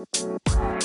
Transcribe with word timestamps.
Bienvenidos, 0.00 0.79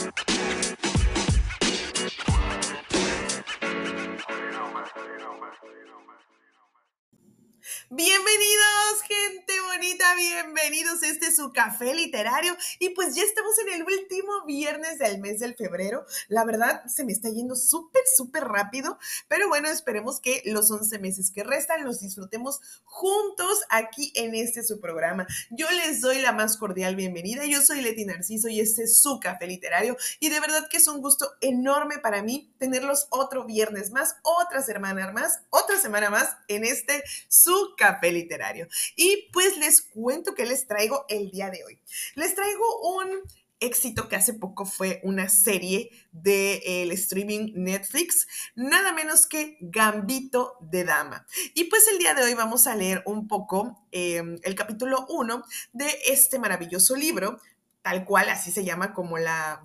bienvenidos. 10.36 11.02
Este 11.04 11.28
es 11.28 11.38
su 11.38 11.54
café 11.54 11.94
literario 11.94 12.58
y 12.80 12.90
pues 12.90 13.16
ya 13.16 13.24
estamos 13.24 13.58
en 13.60 13.74
el 13.74 13.84
último 13.84 14.46
viernes 14.46 15.00
del 15.00 15.20
mes 15.22 15.40
del 15.40 15.56
febrero. 15.56 16.06
La 16.28 16.44
verdad 16.44 16.84
se 16.88 17.06
me 17.06 17.14
está 17.14 17.30
yendo 17.30 17.56
súper, 17.56 18.02
súper 18.18 18.44
rápido, 18.44 18.98
pero 19.30 19.48
bueno, 19.48 19.70
esperemos 19.70 20.20
que 20.20 20.42
los 20.44 20.70
11 20.70 21.00
meses 21.00 21.32
que 21.32 21.44
restan 21.46 21.86
los 21.86 22.02
disfrutemos 22.02 22.60
juntos 22.84 23.64
aquí 23.70 24.12
en 24.16 24.36
este 24.36 24.64
su 24.64 24.82
programa. 24.82 25.26
Yo 25.52 25.72
les 25.72 26.02
doy 26.02 26.20
la 26.20 26.34
más 26.34 26.58
cordial 26.58 26.98
bienvenida. 26.98 27.46
Yo 27.46 27.62
soy 27.62 27.80
Leti 27.80 28.04
Narciso 28.04 28.50
y 28.50 28.60
este 28.60 28.84
es 28.84 28.98
su 28.98 29.22
café 29.22 29.48
literario 29.48 29.96
y 30.20 30.30
de 30.30 30.42
verdad 30.42 30.68
que 30.70 30.78
es 30.78 30.88
un 30.90 31.02
gusto 31.02 31.32
enorme 31.40 32.00
para 32.00 32.22
mí 32.24 32.54
tenerlos 32.60 33.08
otro 33.10 33.46
viernes 33.46 33.92
más, 33.92 34.18
otra 34.24 34.62
semana 34.62 35.14
más, 35.14 35.40
otra 35.50 35.80
semana 35.80 36.10
más 36.10 36.36
en 36.50 36.66
este 36.66 37.04
su 37.30 37.74
café 37.78 38.12
literario. 38.12 38.68
Y 38.98 39.30
pues 39.32 39.58
les 39.58 39.82
cuento 39.82 40.25
que 40.34 40.46
les 40.46 40.66
traigo 40.66 41.06
el 41.10 41.30
día 41.30 41.50
de 41.50 41.64
hoy. 41.64 41.80
Les 42.16 42.34
traigo 42.34 42.96
un 42.98 43.22
éxito 43.60 44.10
que 44.10 44.16
hace 44.16 44.34
poco 44.34 44.66
fue 44.66 45.00
una 45.04 45.30
serie 45.30 45.90
del 46.12 46.62
el 46.66 46.92
streaming 46.92 47.54
Netflix, 47.56 48.28
nada 48.56 48.92
menos 48.94 49.28
que 49.28 49.58
Gambito 49.62 50.58
de 50.62 50.84
Dama. 50.84 51.26
Y 51.54 51.66
pues 51.66 51.88
el 51.88 51.98
día 51.98 52.14
de 52.14 52.24
hoy 52.24 52.34
vamos 52.34 52.68
a 52.68 52.76
leer 52.76 53.04
un 53.06 53.28
poco 53.28 53.86
em, 53.92 54.38
el 54.44 54.56
capítulo 54.56 55.06
1 55.10 55.44
de 55.74 55.88
este 56.08 56.40
maravilloso 56.40 56.96
libro, 56.96 57.40
tal 57.82 58.06
cual 58.06 58.30
así 58.30 58.52
se 58.52 58.64
llama 58.64 58.94
como 58.94 59.18
la 59.18 59.64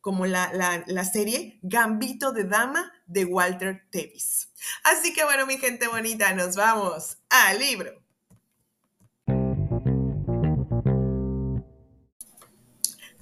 como 0.00 0.24
la, 0.24 0.52
la, 0.86 1.04
serie 1.04 1.58
Gambito 1.62 2.30
de 2.30 2.44
Dama 2.44 2.92
de 3.06 3.24
Walter 3.24 3.88
Tevis. 3.90 4.50
Así 4.84 5.12
que 5.12 5.24
bueno, 5.24 5.46
mi 5.46 5.58
gente 5.58 5.88
bonita, 5.88 6.32
nos 6.32 6.54
vamos 6.54 7.18
al 7.28 7.58
libro. 7.58 8.05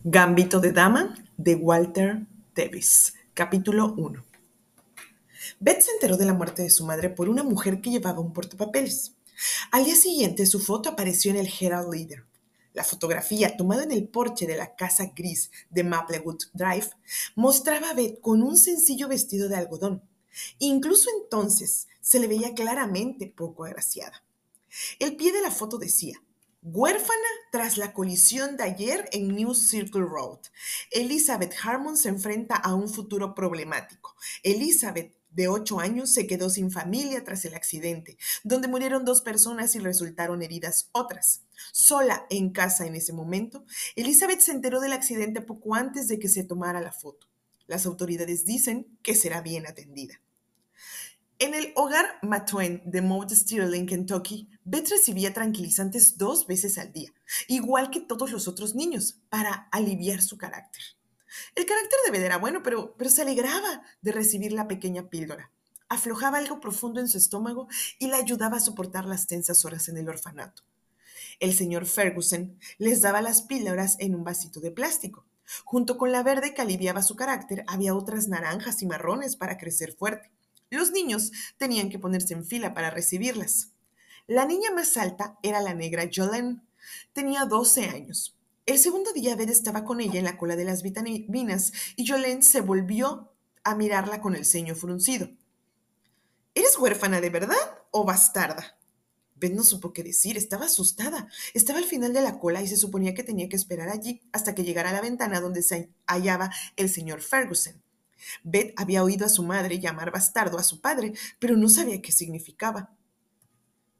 Gambito 0.07 0.61
de 0.61 0.71
Dama 0.71 1.15
de 1.39 1.55
Walter 1.55 2.27
Tevis, 2.53 3.15
capítulo 3.33 3.95
1. 3.97 4.23
Beth 5.61 5.81
se 5.81 5.93
enteró 5.93 6.19
de 6.19 6.27
la 6.27 6.35
muerte 6.35 6.61
de 6.61 6.69
su 6.69 6.85
madre 6.85 7.09
por 7.09 7.31
una 7.31 7.43
mujer 7.43 7.81
que 7.81 7.89
llevaba 7.89 8.21
un 8.21 8.35
portapapeles. 8.35 9.15
Al 9.71 9.87
día 9.87 9.95
siguiente, 9.95 10.45
su 10.45 10.61
foto 10.61 10.91
apareció 10.91 11.31
en 11.31 11.39
el 11.39 11.49
Herald 11.49 11.91
Leader. 11.91 12.27
La 12.75 12.85
fotografía, 12.85 13.57
tomada 13.57 13.85
en 13.85 13.93
el 13.93 14.07
porche 14.07 14.47
de 14.47 14.59
la 14.59 14.77
casa 14.77 15.11
gris 15.17 15.51
de 15.71 15.85
Maplewood 15.85 16.43
Drive, 16.53 16.91
mostraba 17.35 17.89
a 17.89 17.95
Beth 17.95 18.21
con 18.21 18.43
un 18.43 18.59
sencillo 18.59 19.09
vestido 19.09 19.49
de 19.49 19.57
algodón. 19.57 20.03
Incluso 20.59 21.09
entonces 21.23 21.89
se 22.03 22.21
le 22.21 22.29
veía 22.29 22.53
claramente 22.53 23.33
poco 23.35 23.65
agraciada. 23.65 24.23
El 24.99 25.17
pie 25.17 25.33
de 25.33 25.41
la 25.41 25.51
foto 25.51 25.79
decía, 25.79 26.21
Huérfana 26.67 27.29
tras 27.53 27.77
la 27.77 27.93
colisión 27.93 28.57
de 28.57 28.62
ayer 28.62 29.07
en 29.12 29.34
New 29.37 29.55
Circle 29.55 30.07
Road. 30.07 30.39
Elizabeth 30.93 31.53
Harmon 31.62 31.95
se 31.98 32.09
enfrenta 32.09 32.57
a 32.57 32.73
un 32.73 32.89
futuro 32.89 33.34
problemático. 33.34 34.17
Elizabeth 34.43 35.15
de 35.29 35.48
ocho 35.48 35.79
años 35.79 36.15
se 36.15 36.27
quedó 36.27 36.48
sin 36.48 36.70
familia 36.70 37.23
tras 37.23 37.45
el 37.45 37.55
accidente, 37.55 38.17
donde 38.45 38.69
murieron 38.69 39.05
dos 39.05 39.20
personas 39.20 39.75
y 39.75 39.79
resultaron 39.79 40.41
heridas 40.41 40.89
otras. 40.92 41.42
Sola 41.70 42.25
en 42.31 42.48
casa 42.48 42.87
en 42.87 42.95
ese 42.95 43.12
momento, 43.12 43.67
Elizabeth 43.95 44.41
se 44.41 44.53
enteró 44.53 44.81
del 44.81 44.95
accidente 44.95 45.42
poco 45.42 45.75
antes 45.75 46.09
de 46.09 46.19
que 46.19 46.31
se 46.31 46.45
tomara 46.45 46.81
la 46.81 46.92
foto. 46.92 47.27
Las 47.67 47.85
autoridades 47.85 48.47
dicen 48.47 48.87
que 49.03 49.15
será 49.15 49.42
bien 49.42 49.67
atendida. 49.67 50.19
En 51.45 51.53
el 51.53 51.75
hogar 51.77 52.06
Matuen 52.23 52.80
de 52.86 53.02
Mount 53.02 53.30
Sterling, 53.30 53.85
Kentucky, 53.85 54.48
Beth 54.64 54.89
recibía 54.89 55.35
tranquilizantes 55.35 56.17
dos 56.17 56.46
veces 56.46 56.79
al 56.79 56.91
día, 56.91 57.13
igual 57.48 57.91
que 57.91 58.01
todos 58.01 58.33
los 58.33 58.48
otros 58.48 58.74
niños, 58.74 59.20
para 59.29 59.69
aliviar 59.70 60.23
su 60.23 60.39
carácter. 60.39 60.83
El 61.55 61.67
carácter 61.67 61.98
de 62.07 62.13
Beth 62.13 62.23
era 62.23 62.39
bueno, 62.39 62.63
pero, 62.63 62.95
pero 62.96 63.11
se 63.11 63.20
alegraba 63.20 63.83
de 64.01 64.13
recibir 64.13 64.52
la 64.52 64.67
pequeña 64.67 65.11
píldora. 65.11 65.51
Aflojaba 65.91 66.39
algo 66.39 66.61
profundo 66.61 66.98
en 66.98 67.11
su 67.11 67.19
estómago 67.19 67.69
y 67.98 68.07
la 68.07 68.17
ayudaba 68.17 68.57
a 68.57 68.61
soportar 68.61 69.05
las 69.05 69.27
tensas 69.27 69.67
horas 69.67 69.90
en 69.90 69.98
el 69.98 70.08
orfanato. 70.08 70.63
El 71.40 71.52
señor 71.52 71.85
Ferguson 71.85 72.58
les 72.79 73.02
daba 73.02 73.20
las 73.20 73.42
píldoras 73.42 73.96
en 73.98 74.14
un 74.14 74.24
vasito 74.24 74.61
de 74.61 74.70
plástico. 74.70 75.27
Junto 75.67 75.98
con 75.98 76.11
la 76.11 76.23
verde 76.23 76.55
que 76.55 76.63
aliviaba 76.63 77.02
su 77.02 77.17
carácter, 77.17 77.64
había 77.67 77.95
otras 77.95 78.29
naranjas 78.29 78.80
y 78.80 78.86
marrones 78.86 79.36
para 79.36 79.58
crecer 79.58 79.95
fuerte. 79.95 80.30
Los 80.74 80.90
niños 80.90 81.33
tenían 81.57 81.89
que 81.89 81.98
ponerse 81.98 82.35
en 82.35 82.45
fila 82.45 82.74
para 82.74 82.90
recibirlas. 82.90 83.70
La 84.27 84.45
niña 84.45 84.70
más 84.73 84.96
alta 84.96 85.39
era 85.42 85.61
la 85.61 85.74
negra 85.74 86.08
Jolene. 86.12 86.62
Tenía 87.12 87.45
12 87.45 87.86
años. 87.86 88.36
El 88.67 88.79
segundo 88.79 89.13
día 89.13 89.36
Beth 89.36 89.51
estaba 89.51 89.84
con 89.84 90.01
ella 90.01 90.18
en 90.18 90.24
la 90.24 90.36
cola 90.36 90.57
de 90.57 90.64
las 90.64 90.83
vitaminas 90.83 91.73
y 91.96 92.07
Jolene 92.07 92.42
se 92.42 92.61
volvió 92.61 93.33
a 93.63 93.74
mirarla 93.74 94.20
con 94.20 94.34
el 94.34 94.45
ceño 94.45 94.74
fruncido. 94.74 95.30
¿Eres 96.55 96.79
huérfana 96.79 97.20
de 97.20 97.30
verdad 97.30 97.84
o 97.90 98.05
bastarda? 98.05 98.79
Beth 99.36 99.52
no 99.52 99.63
supo 99.63 99.92
qué 99.92 100.02
decir, 100.02 100.36
estaba 100.36 100.67
asustada. 100.67 101.29
Estaba 101.52 101.79
al 101.79 101.84
final 101.84 102.13
de 102.13 102.23
la 102.23 102.39
cola 102.39 102.63
y 102.63 102.68
se 102.68 102.77
suponía 102.77 103.14
que 103.14 103.23
tenía 103.23 103.48
que 103.48 103.57
esperar 103.57 103.90
allí 103.90 104.23
hasta 104.33 104.55
que 104.55 104.64
llegara 104.64 104.90
a 104.90 104.95
la 104.95 105.02
ventana 105.02 105.40
donde 105.40 105.63
se 105.63 105.90
hallaba 106.07 106.51
el 106.77 106.89
señor 106.89 107.20
Ferguson. 107.20 107.83
Beth 108.42 108.73
había 108.77 109.02
oído 109.02 109.27
a 109.27 109.30
su 109.30 109.42
madre 109.42 109.79
llamar 109.79 110.11
bastardo 110.11 110.58
a 110.58 110.64
su 110.64 110.80
padre, 110.80 111.12
pero 111.39 111.57
no 111.57 111.68
sabía 111.68 112.02
qué 112.02 112.12
significaba. 112.12 112.95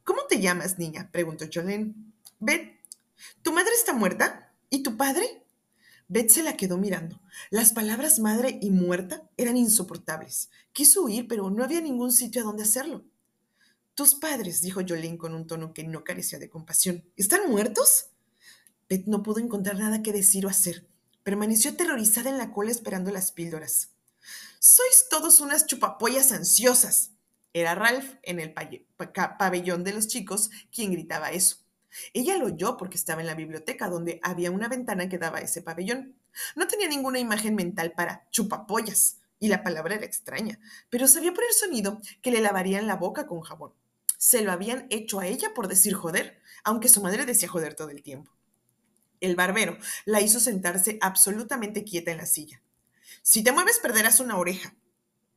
¿Cómo 0.04 0.20
te 0.28 0.40
llamas, 0.40 0.78
niña? 0.78 1.08
preguntó 1.10 1.46
Jolene. 1.52 1.94
Beth. 2.38 2.78
¿Tu 3.42 3.52
madre 3.52 3.72
está 3.74 3.92
muerta? 3.92 4.52
¿Y 4.70 4.82
tu 4.82 4.96
padre? 4.96 5.44
Beth 6.08 6.30
se 6.30 6.42
la 6.42 6.56
quedó 6.56 6.76
mirando. 6.76 7.20
Las 7.50 7.72
palabras 7.72 8.18
madre 8.18 8.58
y 8.60 8.70
muerta 8.70 9.28
eran 9.36 9.56
insoportables. 9.56 10.50
Quiso 10.72 11.04
huir, 11.04 11.26
pero 11.26 11.48
no 11.50 11.64
había 11.64 11.80
ningún 11.80 12.12
sitio 12.12 12.42
a 12.42 12.44
donde 12.44 12.64
hacerlo. 12.64 13.04
Tus 13.94 14.14
padres, 14.14 14.60
dijo 14.60 14.80
Jolene 14.86 15.16
con 15.16 15.34
un 15.34 15.46
tono 15.46 15.72
que 15.72 15.84
no 15.84 16.04
carecía 16.04 16.38
de 16.38 16.50
compasión, 16.50 17.04
¿están 17.16 17.48
muertos? 17.48 18.08
Beth 18.88 19.06
no 19.06 19.22
pudo 19.22 19.38
encontrar 19.38 19.78
nada 19.78 20.02
que 20.02 20.12
decir 20.12 20.44
o 20.44 20.50
hacer. 20.50 20.86
Permaneció 21.22 21.70
aterrorizada 21.70 22.28
en 22.28 22.38
la 22.38 22.52
cola 22.52 22.70
esperando 22.70 23.10
las 23.10 23.32
píldoras. 23.32 23.94
Sois 24.58 25.06
todos 25.10 25.40
unas 25.40 25.66
chupapollas 25.66 26.32
ansiosas. 26.32 27.12
Era 27.52 27.74
Ralph 27.74 28.14
en 28.22 28.40
el 28.40 28.52
pabellón 29.38 29.84
de 29.84 29.92
los 29.92 30.08
chicos 30.08 30.50
quien 30.72 30.92
gritaba 30.92 31.30
eso. 31.30 31.58
Ella 32.12 32.36
lo 32.36 32.46
oyó 32.46 32.76
porque 32.76 32.96
estaba 32.96 33.20
en 33.20 33.26
la 33.26 33.34
biblioteca, 33.34 33.88
donde 33.88 34.18
había 34.22 34.50
una 34.50 34.68
ventana 34.68 35.08
que 35.08 35.18
daba 35.18 35.38
a 35.38 35.42
ese 35.42 35.62
pabellón. 35.62 36.16
No 36.56 36.66
tenía 36.66 36.88
ninguna 36.88 37.18
imagen 37.18 37.54
mental 37.54 37.92
para 37.92 38.28
chupapollas, 38.30 39.18
y 39.38 39.48
la 39.48 39.62
palabra 39.62 39.96
era 39.96 40.06
extraña, 40.06 40.58
pero 40.90 41.06
sabía 41.06 41.32
por 41.32 41.44
el 41.44 41.52
sonido 41.52 42.00
que 42.22 42.30
le 42.30 42.40
lavarían 42.40 42.86
la 42.86 42.96
boca 42.96 43.26
con 43.26 43.42
jabón. 43.42 43.72
Se 44.16 44.42
lo 44.42 44.52
habían 44.52 44.86
hecho 44.90 45.20
a 45.20 45.26
ella 45.26 45.52
por 45.54 45.68
decir 45.68 45.92
joder, 45.94 46.40
aunque 46.64 46.88
su 46.88 47.02
madre 47.02 47.26
decía 47.26 47.48
joder 47.48 47.74
todo 47.74 47.90
el 47.90 48.02
tiempo. 48.02 48.32
El 49.20 49.36
barbero 49.36 49.76
la 50.06 50.20
hizo 50.20 50.40
sentarse 50.40 50.98
absolutamente 51.00 51.84
quieta 51.84 52.10
en 52.10 52.18
la 52.18 52.26
silla. 52.26 52.62
Si 53.26 53.42
te 53.42 53.52
mueves 53.52 53.78
perderás 53.78 54.20
una 54.20 54.36
oreja. 54.36 54.74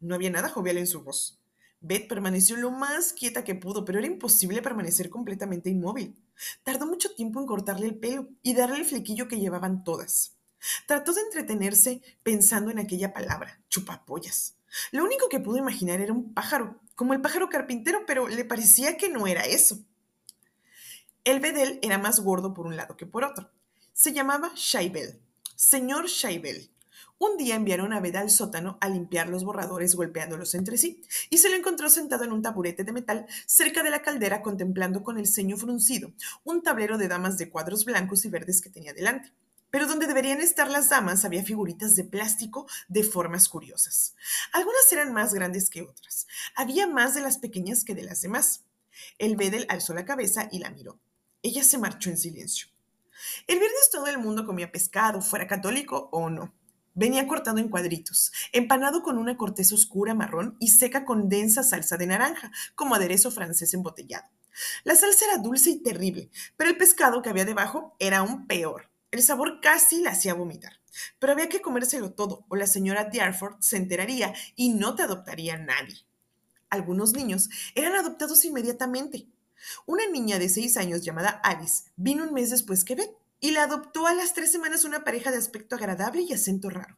No 0.01 0.15
había 0.15 0.29
nada 0.29 0.49
jovial 0.49 0.77
en 0.77 0.87
su 0.87 1.03
voz. 1.03 1.39
Beth 1.79 2.09
permaneció 2.09 2.57
lo 2.57 2.69
más 2.69 3.13
quieta 3.13 3.45
que 3.45 3.55
pudo, 3.55 3.85
pero 3.85 3.97
era 3.97 4.07
imposible 4.07 4.61
permanecer 4.61 5.09
completamente 5.09 5.69
inmóvil. 5.69 6.21
Tardó 6.63 6.85
mucho 6.85 7.15
tiempo 7.15 7.39
en 7.39 7.45
cortarle 7.45 7.87
el 7.87 7.95
pelo 7.95 8.27
y 8.43 8.55
darle 8.55 8.79
el 8.79 8.85
flequillo 8.85 9.29
que 9.29 9.39
llevaban 9.39 9.85
todas. 9.85 10.33
Trató 10.85 11.13
de 11.13 11.21
entretenerse 11.21 12.01
pensando 12.23 12.71
en 12.71 12.79
aquella 12.79 13.13
palabra, 13.13 13.61
chupapollas. 13.69 14.57
Lo 14.91 15.05
único 15.05 15.29
que 15.29 15.39
pudo 15.39 15.55
imaginar 15.55 16.01
era 16.01 16.11
un 16.11 16.33
pájaro, 16.33 16.81
como 16.93 17.13
el 17.13 17.21
pájaro 17.21 17.47
carpintero, 17.47 18.05
pero 18.05 18.27
le 18.27 18.43
parecía 18.43 18.97
que 18.97 19.07
no 19.07 19.27
era 19.27 19.45
eso. 19.45 19.79
El 21.23 21.39
bedel 21.39 21.79
era 21.81 21.97
más 21.97 22.19
gordo 22.19 22.53
por 22.53 22.67
un 22.67 22.75
lado 22.75 22.97
que 22.97 23.05
por 23.05 23.23
otro. 23.23 23.49
Se 23.93 24.11
llamaba 24.11 24.51
Shaibel, 24.55 25.21
señor 25.55 26.07
Shaibel, 26.07 26.69
un 27.19 27.37
día 27.37 27.55
enviaron 27.55 27.93
a 27.93 27.99
Beda 27.99 28.19
al 28.19 28.29
sótano 28.29 28.77
a 28.81 28.89
limpiar 28.89 29.29
los 29.29 29.43
borradores 29.43 29.95
golpeándolos 29.95 30.53
entre 30.55 30.77
sí, 30.77 31.01
y 31.29 31.39
se 31.39 31.49
lo 31.49 31.55
encontró 31.55 31.89
sentado 31.89 32.23
en 32.23 32.31
un 32.31 32.41
taburete 32.41 32.83
de 32.83 32.91
metal 32.91 33.25
cerca 33.45 33.83
de 33.83 33.89
la 33.89 34.01
caldera 34.01 34.41
contemplando 34.41 35.03
con 35.03 35.17
el 35.17 35.27
ceño 35.27 35.57
fruncido 35.57 36.11
un 36.43 36.61
tablero 36.61 36.97
de 36.97 37.07
damas 37.07 37.37
de 37.37 37.49
cuadros 37.49 37.85
blancos 37.85 38.25
y 38.25 38.29
verdes 38.29 38.61
que 38.61 38.69
tenía 38.69 38.93
delante. 38.93 39.31
Pero 39.69 39.87
donde 39.87 40.07
deberían 40.07 40.39
estar 40.39 40.69
las 40.69 40.89
damas 40.89 41.25
había 41.25 41.43
figuritas 41.43 41.95
de 41.95 42.05
plástico 42.05 42.67
de 42.87 43.03
formas 43.03 43.49
curiosas. 43.49 44.15
Algunas 44.53 44.91
eran 44.91 45.11
más 45.11 45.33
grandes 45.33 45.69
que 45.69 45.81
otras. 45.81 46.25
Había 46.55 46.87
más 46.87 47.15
de 47.15 47.21
las 47.21 47.37
pequeñas 47.37 47.83
que 47.83 47.93
de 47.93 48.03
las 48.03 48.21
demás. 48.21 48.63
El 49.17 49.35
Bedel 49.35 49.65
alzó 49.69 49.93
la 49.93 50.05
cabeza 50.05 50.47
y 50.51 50.59
la 50.59 50.69
miró. 50.69 50.97
Ella 51.43 51.63
se 51.63 51.77
marchó 51.77 52.09
en 52.09 52.17
silencio. 52.17 52.67
El 53.47 53.59
viernes 53.59 53.89
todo 53.91 54.07
el 54.07 54.17
mundo 54.17 54.45
comía 54.45 54.71
pescado, 54.71 55.21
fuera 55.21 55.47
católico 55.47 56.07
o 56.11 56.29
no. 56.29 56.53
Venía 56.99 57.27
cortado 57.27 57.59
en 57.59 57.69
cuadritos, 57.69 58.31
empanado 58.53 59.03
con 59.03 59.19
una 59.19 59.37
corteza 59.37 59.75
oscura 59.75 60.15
marrón 60.15 60.57
y 60.59 60.69
seca 60.69 61.05
con 61.05 61.29
densa 61.29 61.61
salsa 61.61 61.95
de 61.95 62.07
naranja, 62.07 62.51
como 62.73 62.95
aderezo 62.95 63.29
francés 63.29 63.75
embotellado. 63.75 64.27
La 64.83 64.95
salsa 64.95 65.25
era 65.25 65.37
dulce 65.37 65.69
y 65.69 65.83
terrible, 65.83 66.31
pero 66.55 66.71
el 66.71 66.77
pescado 66.77 67.21
que 67.21 67.29
había 67.29 67.45
debajo 67.45 67.95
era 67.99 68.17
aún 68.17 68.47
peor. 68.47 68.89
El 69.11 69.21
sabor 69.21 69.61
casi 69.61 70.01
la 70.01 70.09
hacía 70.09 70.33
vomitar. 70.33 70.73
Pero 71.19 71.33
había 71.33 71.49
que 71.49 71.61
comérselo 71.61 72.13
todo, 72.13 72.47
o 72.49 72.55
la 72.55 72.65
señora 72.65 73.11
Darford 73.13 73.57
se 73.59 73.77
enteraría 73.77 74.33
y 74.55 74.69
no 74.69 74.95
te 74.95 75.03
adoptaría 75.03 75.55
nadie. 75.55 75.97
Algunos 76.71 77.13
niños 77.13 77.47
eran 77.75 77.93
adoptados 77.93 78.43
inmediatamente. 78.43 79.27
Una 79.85 80.07
niña 80.07 80.39
de 80.39 80.49
seis 80.49 80.77
años 80.77 81.03
llamada 81.03 81.29
Alice 81.43 81.83
vino 81.95 82.23
un 82.23 82.33
mes 82.33 82.49
después 82.49 82.83
que 82.83 82.95
Beth 82.95 83.15
y 83.39 83.51
la 83.51 83.63
adoptó 83.63 84.07
a 84.07 84.13
las 84.13 84.33
tres 84.33 84.51
semanas 84.51 84.83
una 84.83 85.03
pareja 85.03 85.31
de 85.31 85.37
aspecto 85.37 85.75
agradable 85.75 86.21
y 86.21 86.33
acento 86.33 86.69
raro. 86.69 86.97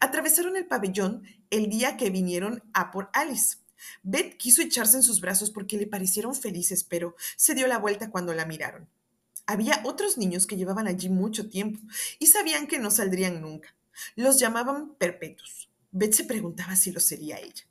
Atravesaron 0.00 0.56
el 0.56 0.66
pabellón 0.66 1.24
el 1.50 1.68
día 1.68 1.96
que 1.96 2.10
vinieron 2.10 2.62
a 2.74 2.90
por 2.90 3.08
Alice. 3.12 3.56
Beth 4.02 4.36
quiso 4.36 4.62
echarse 4.62 4.96
en 4.96 5.02
sus 5.02 5.20
brazos 5.20 5.50
porque 5.50 5.76
le 5.76 5.86
parecieron 5.86 6.34
felices, 6.34 6.84
pero 6.84 7.16
se 7.36 7.54
dio 7.54 7.66
la 7.66 7.78
vuelta 7.78 8.10
cuando 8.10 8.34
la 8.34 8.46
miraron. 8.46 8.88
Había 9.46 9.80
otros 9.84 10.18
niños 10.18 10.46
que 10.46 10.56
llevaban 10.56 10.86
allí 10.86 11.08
mucho 11.08 11.48
tiempo 11.48 11.80
y 12.18 12.26
sabían 12.26 12.66
que 12.66 12.78
no 12.78 12.90
saldrían 12.90 13.40
nunca. 13.40 13.74
Los 14.14 14.38
llamaban 14.38 14.94
perpetuos. 14.94 15.70
Beth 15.90 16.14
se 16.14 16.24
preguntaba 16.24 16.76
si 16.76 16.92
lo 16.92 17.00
sería 17.00 17.38
ella. 17.38 17.64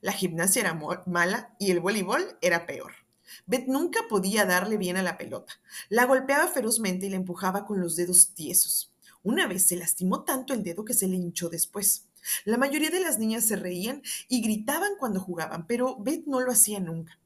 La 0.00 0.12
gimnasia 0.12 0.62
era 0.62 0.78
mala 1.06 1.54
y 1.58 1.70
el 1.70 1.80
voleibol 1.80 2.38
era 2.40 2.66
peor. 2.66 3.05
Beth 3.46 3.66
nunca 3.66 4.00
podía 4.08 4.44
darle 4.44 4.76
bien 4.76 4.96
a 4.96 5.02
la 5.02 5.18
pelota. 5.18 5.54
La 5.88 6.06
golpeaba 6.06 6.48
ferozmente 6.48 7.06
y 7.06 7.10
la 7.10 7.16
empujaba 7.16 7.66
con 7.66 7.80
los 7.80 7.96
dedos 7.96 8.34
tiesos. 8.34 8.92
Una 9.22 9.46
vez 9.46 9.66
se 9.66 9.76
lastimó 9.76 10.24
tanto 10.24 10.54
el 10.54 10.62
dedo 10.62 10.84
que 10.84 10.94
se 10.94 11.08
le 11.08 11.16
hinchó 11.16 11.48
después. 11.48 12.06
La 12.44 12.58
mayoría 12.58 12.90
de 12.90 13.00
las 13.00 13.18
niñas 13.18 13.44
se 13.44 13.56
reían 13.56 14.02
y 14.28 14.40
gritaban 14.40 14.92
cuando 14.98 15.20
jugaban, 15.20 15.66
pero 15.66 15.96
Beth 15.98 16.26
no 16.26 16.40
lo 16.40 16.52
hacía 16.52 16.80
nunca. 16.80 17.18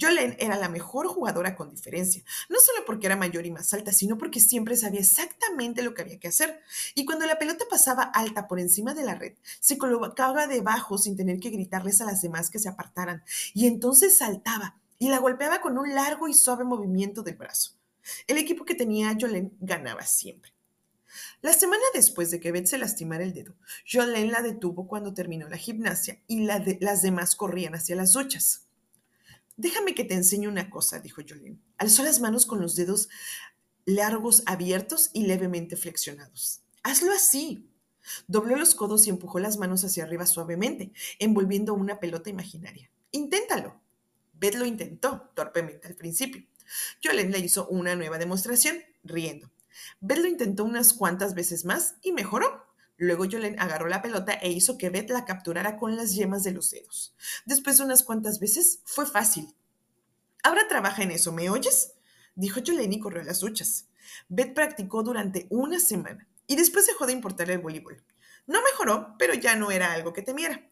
Jolene 0.00 0.36
era 0.38 0.56
la 0.56 0.68
mejor 0.68 1.06
jugadora 1.08 1.56
con 1.56 1.70
diferencia, 1.70 2.22
no 2.48 2.58
solo 2.60 2.84
porque 2.86 3.06
era 3.06 3.16
mayor 3.16 3.46
y 3.46 3.50
más 3.50 3.72
alta, 3.74 3.92
sino 3.92 4.16
porque 4.16 4.40
siempre 4.40 4.76
sabía 4.76 5.00
exactamente 5.00 5.82
lo 5.82 5.94
que 5.94 6.02
había 6.02 6.18
que 6.18 6.28
hacer. 6.28 6.60
Y 6.94 7.04
cuando 7.04 7.26
la 7.26 7.38
pelota 7.38 7.64
pasaba 7.68 8.04
alta 8.04 8.46
por 8.48 8.60
encima 8.60 8.94
de 8.94 9.04
la 9.04 9.14
red, 9.14 9.34
se 9.60 9.78
colocaba 9.78 10.46
debajo 10.46 10.98
sin 10.98 11.16
tener 11.16 11.40
que 11.40 11.50
gritarles 11.50 12.00
a 12.00 12.04
las 12.04 12.22
demás 12.22 12.50
que 12.50 12.58
se 12.58 12.68
apartaran, 12.68 13.22
y 13.54 13.66
entonces 13.66 14.16
saltaba 14.18 14.78
y 14.98 15.08
la 15.08 15.18
golpeaba 15.18 15.60
con 15.60 15.78
un 15.78 15.94
largo 15.94 16.28
y 16.28 16.34
suave 16.34 16.64
movimiento 16.64 17.22
del 17.22 17.36
brazo. 17.36 17.72
El 18.26 18.38
equipo 18.38 18.64
que 18.64 18.74
tenía 18.74 19.16
Jolene 19.18 19.52
ganaba 19.60 20.02
siempre. 20.02 20.52
La 21.42 21.52
semana 21.52 21.82
después 21.94 22.30
de 22.30 22.40
que 22.40 22.52
Beth 22.52 22.66
se 22.66 22.78
lastimara 22.78 23.24
el 23.24 23.32
dedo, 23.32 23.54
Jolene 23.90 24.30
la 24.30 24.42
detuvo 24.42 24.86
cuando 24.86 25.14
terminó 25.14 25.48
la 25.48 25.56
gimnasia 25.56 26.20
y 26.26 26.44
las 26.44 27.02
demás 27.02 27.36
corrían 27.36 27.74
hacia 27.74 27.96
las 27.96 28.12
duchas. 28.12 28.66
Déjame 29.56 29.94
que 29.94 30.04
te 30.04 30.14
enseñe 30.14 30.46
una 30.48 30.68
cosa, 30.68 31.00
dijo 31.00 31.22
Jolene. 31.26 31.58
Alzó 31.78 32.02
las 32.02 32.20
manos 32.20 32.46
con 32.46 32.60
los 32.60 32.76
dedos 32.76 33.08
largos 33.86 34.42
abiertos 34.46 35.10
y 35.12 35.26
levemente 35.26 35.76
flexionados. 35.76 36.62
Hazlo 36.82 37.12
así. 37.12 37.70
Dobló 38.28 38.56
los 38.56 38.74
codos 38.74 39.06
y 39.06 39.10
empujó 39.10 39.38
las 39.38 39.56
manos 39.56 39.84
hacia 39.84 40.04
arriba 40.04 40.26
suavemente, 40.26 40.92
envolviendo 41.18 41.74
una 41.74 41.98
pelota 41.98 42.30
imaginaria. 42.30 42.90
Inténtalo. 43.10 43.80
Beth 44.38 44.54
lo 44.54 44.66
intentó 44.66 45.30
torpemente 45.34 45.88
al 45.88 45.94
principio. 45.94 46.46
Jolene 47.02 47.30
le 47.30 47.38
hizo 47.38 47.68
una 47.68 47.94
nueva 47.96 48.18
demostración, 48.18 48.78
riendo. 49.04 49.50
Beth 50.00 50.18
lo 50.18 50.26
intentó 50.26 50.64
unas 50.64 50.92
cuantas 50.92 51.34
veces 51.34 51.64
más 51.64 51.96
y 52.02 52.12
mejoró. 52.12 52.66
Luego 52.98 53.24
Jolene 53.30 53.56
agarró 53.58 53.88
la 53.88 54.02
pelota 54.02 54.32
e 54.32 54.50
hizo 54.50 54.78
que 54.78 54.90
Beth 54.90 55.10
la 55.10 55.24
capturara 55.24 55.76
con 55.76 55.96
las 55.96 56.14
yemas 56.14 56.44
de 56.44 56.52
los 56.52 56.70
dedos. 56.70 57.14
Después 57.44 57.78
de 57.78 57.84
unas 57.84 58.02
cuantas 58.02 58.40
veces, 58.40 58.80
fue 58.84 59.06
fácil. 59.06 59.54
Ahora 60.42 60.68
trabaja 60.68 61.02
en 61.02 61.10
eso, 61.10 61.32
¿me 61.32 61.50
oyes? 61.50 61.92
Dijo 62.34 62.60
Jolene 62.64 62.96
y 62.96 63.00
corrió 63.00 63.22
a 63.22 63.24
las 63.24 63.40
duchas. 63.40 63.88
Beth 64.28 64.54
practicó 64.54 65.02
durante 65.02 65.46
una 65.50 65.80
semana 65.80 66.26
y 66.46 66.56
después 66.56 66.86
dejó 66.86 67.06
de 67.06 67.12
importarle 67.12 67.54
el 67.54 67.60
voleibol. 67.60 68.02
No 68.46 68.62
mejoró, 68.62 69.16
pero 69.18 69.34
ya 69.34 69.56
no 69.56 69.70
era 69.70 69.92
algo 69.92 70.12
que 70.12 70.22
temiera. 70.22 70.65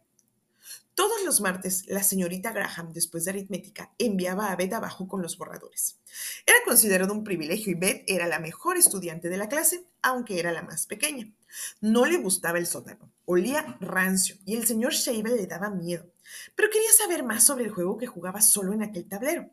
Todos 0.95 1.25
los 1.25 1.41
martes, 1.41 1.87
la 1.89 2.05
señorita 2.05 2.53
Graham, 2.53 2.93
después 2.93 3.25
de 3.25 3.33
aritmética, 3.33 3.93
enviaba 3.99 4.53
a 4.53 4.57
Beth 4.57 4.75
abajo 4.75 5.09
con 5.09 5.23
los 5.23 5.37
borradores. 5.37 5.99
Era 6.47 6.59
considerado 6.65 7.13
un 7.13 7.25
privilegio 7.25 7.73
y 7.73 7.75
Beth 7.75 8.05
era 8.07 8.29
la 8.29 8.39
mejor 8.39 8.77
estudiante 8.77 9.29
de 9.29 9.37
la 9.37 9.49
clase, 9.49 9.89
aunque 10.03 10.39
era 10.39 10.53
la 10.53 10.63
más 10.63 10.87
pequeña. 10.87 11.33
No 11.81 12.07
le 12.07 12.19
gustaba 12.19 12.59
el 12.59 12.69
sótano, 12.69 13.11
olía 13.25 13.77
rancio 13.81 14.37
y 14.45 14.55
el 14.55 14.69
señor 14.69 14.93
Shaver 14.93 15.33
le 15.33 15.49
daba 15.49 15.69
miedo, 15.69 16.07
pero 16.55 16.71
quería 16.71 16.93
saber 16.97 17.25
más 17.25 17.43
sobre 17.43 17.65
el 17.65 17.73
juego 17.73 17.99
que 17.99 18.07
jugaba 18.07 18.41
solo 18.41 18.73
en 18.73 18.85
aquel 18.85 19.09
tablero. 19.09 19.51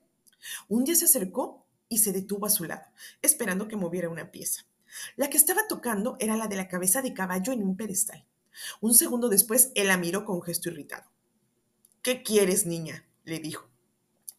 Un 0.67 0.83
día 0.83 0.95
se 0.95 1.05
acercó 1.05 1.65
y 1.89 1.97
se 1.97 2.13
detuvo 2.13 2.45
a 2.45 2.51
su 2.51 2.65
lado, 2.65 2.85
esperando 3.23 3.67
que 3.67 3.75
moviera 3.75 4.09
una 4.09 4.31
pieza. 4.31 4.65
La 5.15 5.29
que 5.29 5.37
estaba 5.37 5.67
tocando 5.67 6.17
era 6.19 6.37
la 6.37 6.47
de 6.47 6.55
la 6.55 6.67
cabeza 6.67 7.01
de 7.01 7.15
caballo 7.15 7.51
en 7.51 7.63
un 7.63 7.75
pedestal. 7.75 8.27
Un 8.79 8.93
segundo 8.93 9.27
después, 9.27 9.71
él 9.73 9.87
la 9.87 9.97
miró 9.97 10.23
con 10.23 10.41
gesto 10.41 10.69
irritado. 10.69 11.10
¿Qué 12.01 12.23
quieres, 12.23 12.65
niña? 12.65 13.05
le 13.23 13.39
dijo. 13.39 13.69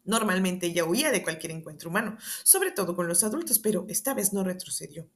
Normalmente 0.04 0.66
ella 0.66 0.84
huía 0.84 1.12
de 1.12 1.22
cualquier 1.22 1.52
encuentro 1.52 1.90
humano, 1.90 2.18
sobre 2.42 2.72
todo 2.72 2.96
con 2.96 3.06
los 3.06 3.22
adultos, 3.22 3.60
pero 3.60 3.86
esta 3.88 4.14
vez 4.14 4.32
no 4.32 4.42
retrocedió. 4.42 5.08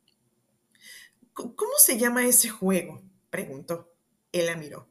¿Cómo 1.33 1.73
se 1.79 1.99
llama 1.99 2.25
ese 2.27 2.49
juego? 2.49 3.03
preguntó. 3.31 3.93
Él 4.31 4.47
la 4.47 4.57
miró. 4.57 4.89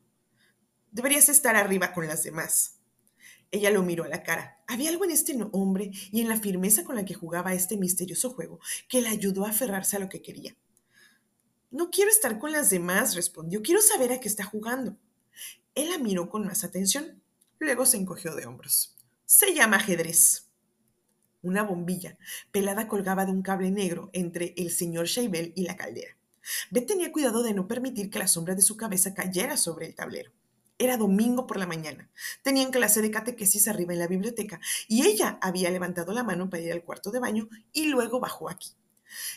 Deberías 0.92 1.30
estar 1.30 1.56
arriba 1.56 1.94
con 1.94 2.08
las 2.08 2.24
demás. 2.24 2.80
Ella 3.52 3.72
lo 3.72 3.84
miró 3.84 4.04
a 4.04 4.10
la 4.10 4.24
cara. 4.24 4.62
Había 4.68 4.90
algo 4.90 5.06
en 5.06 5.12
este 5.12 5.38
hombre 5.52 5.92
y 6.12 6.22
en 6.22 6.28
la 6.28 6.40
firmeza 6.40 6.84
con 6.84 6.96
la 6.96 7.06
que 7.06 7.14
jugaba 7.14 7.54
este 7.54 7.78
misterioso 7.78 8.32
juego 8.32 8.60
que 8.90 9.02
le 9.02 9.10
ayudó 9.10 9.46
a 9.46 9.50
aferrarse 9.50 9.96
a 9.96 10.00
lo 10.00 10.10
que 10.10 10.22
quería. 10.22 10.56
No 11.72 11.90
quiero 11.90 12.12
estar 12.12 12.38
con 12.38 12.52
las 12.52 12.70
demás, 12.70 13.16
respondió. 13.16 13.62
Quiero 13.62 13.82
saber 13.82 14.12
a 14.12 14.20
qué 14.20 14.28
está 14.28 14.44
jugando. 14.44 14.98
Él 15.74 15.90
la 15.90 15.98
miró 15.98 16.30
con 16.30 16.46
más 16.46 16.64
atención. 16.64 17.22
Luego 17.60 17.86
se 17.86 17.98
encogió 17.98 18.36
de 18.36 18.46
hombros. 18.46 18.96
Se 19.26 19.54
llama 19.54 19.78
ajedrez. 19.78 20.50
Una 21.42 21.64
bombilla 21.64 22.18
pelada 22.52 22.88
colgaba 22.88 23.26
de 23.26 23.32
un 23.32 23.42
cable 23.42 23.72
negro 23.72 24.10
entre 24.14 24.54
el 24.58 24.72
señor 24.72 25.06
Shaibel 25.06 25.54
y 25.56 25.64
la 25.64 25.76
caldera. 25.76 26.18
Beth 26.70 26.88
tenía 26.88 27.12
cuidado 27.12 27.44
de 27.44 27.54
no 27.54 27.68
permitir 27.68 28.10
que 28.10 28.20
la 28.20 28.28
sombra 28.28 28.56
de 28.56 28.62
su 28.62 28.78
cabeza 28.78 29.14
cayera 29.14 29.58
sobre 29.58 29.86
el 29.86 29.96
tablero. 29.96 30.32
Era 30.78 30.98
domingo 30.98 31.48
por 31.48 31.58
la 31.58 31.68
mañana. 31.68 32.10
Tenían 32.44 32.72
clase 32.72 33.02
de 33.02 33.12
catequesis 33.12 33.68
arriba 33.68 33.94
en 33.94 34.00
la 34.00 34.08
biblioteca 34.08 34.60
y 34.88 35.06
ella 35.06 35.40
había 35.42 35.72
levantado 35.72 36.12
la 36.14 36.24
mano 36.24 36.50
para 36.50 36.64
ir 36.64 36.74
al 36.74 36.84
cuarto 36.84 37.12
de 37.12 37.20
baño 37.20 37.48
y 37.72 37.88
luego 37.88 38.20
bajó 38.20 38.50
aquí. 38.50 38.72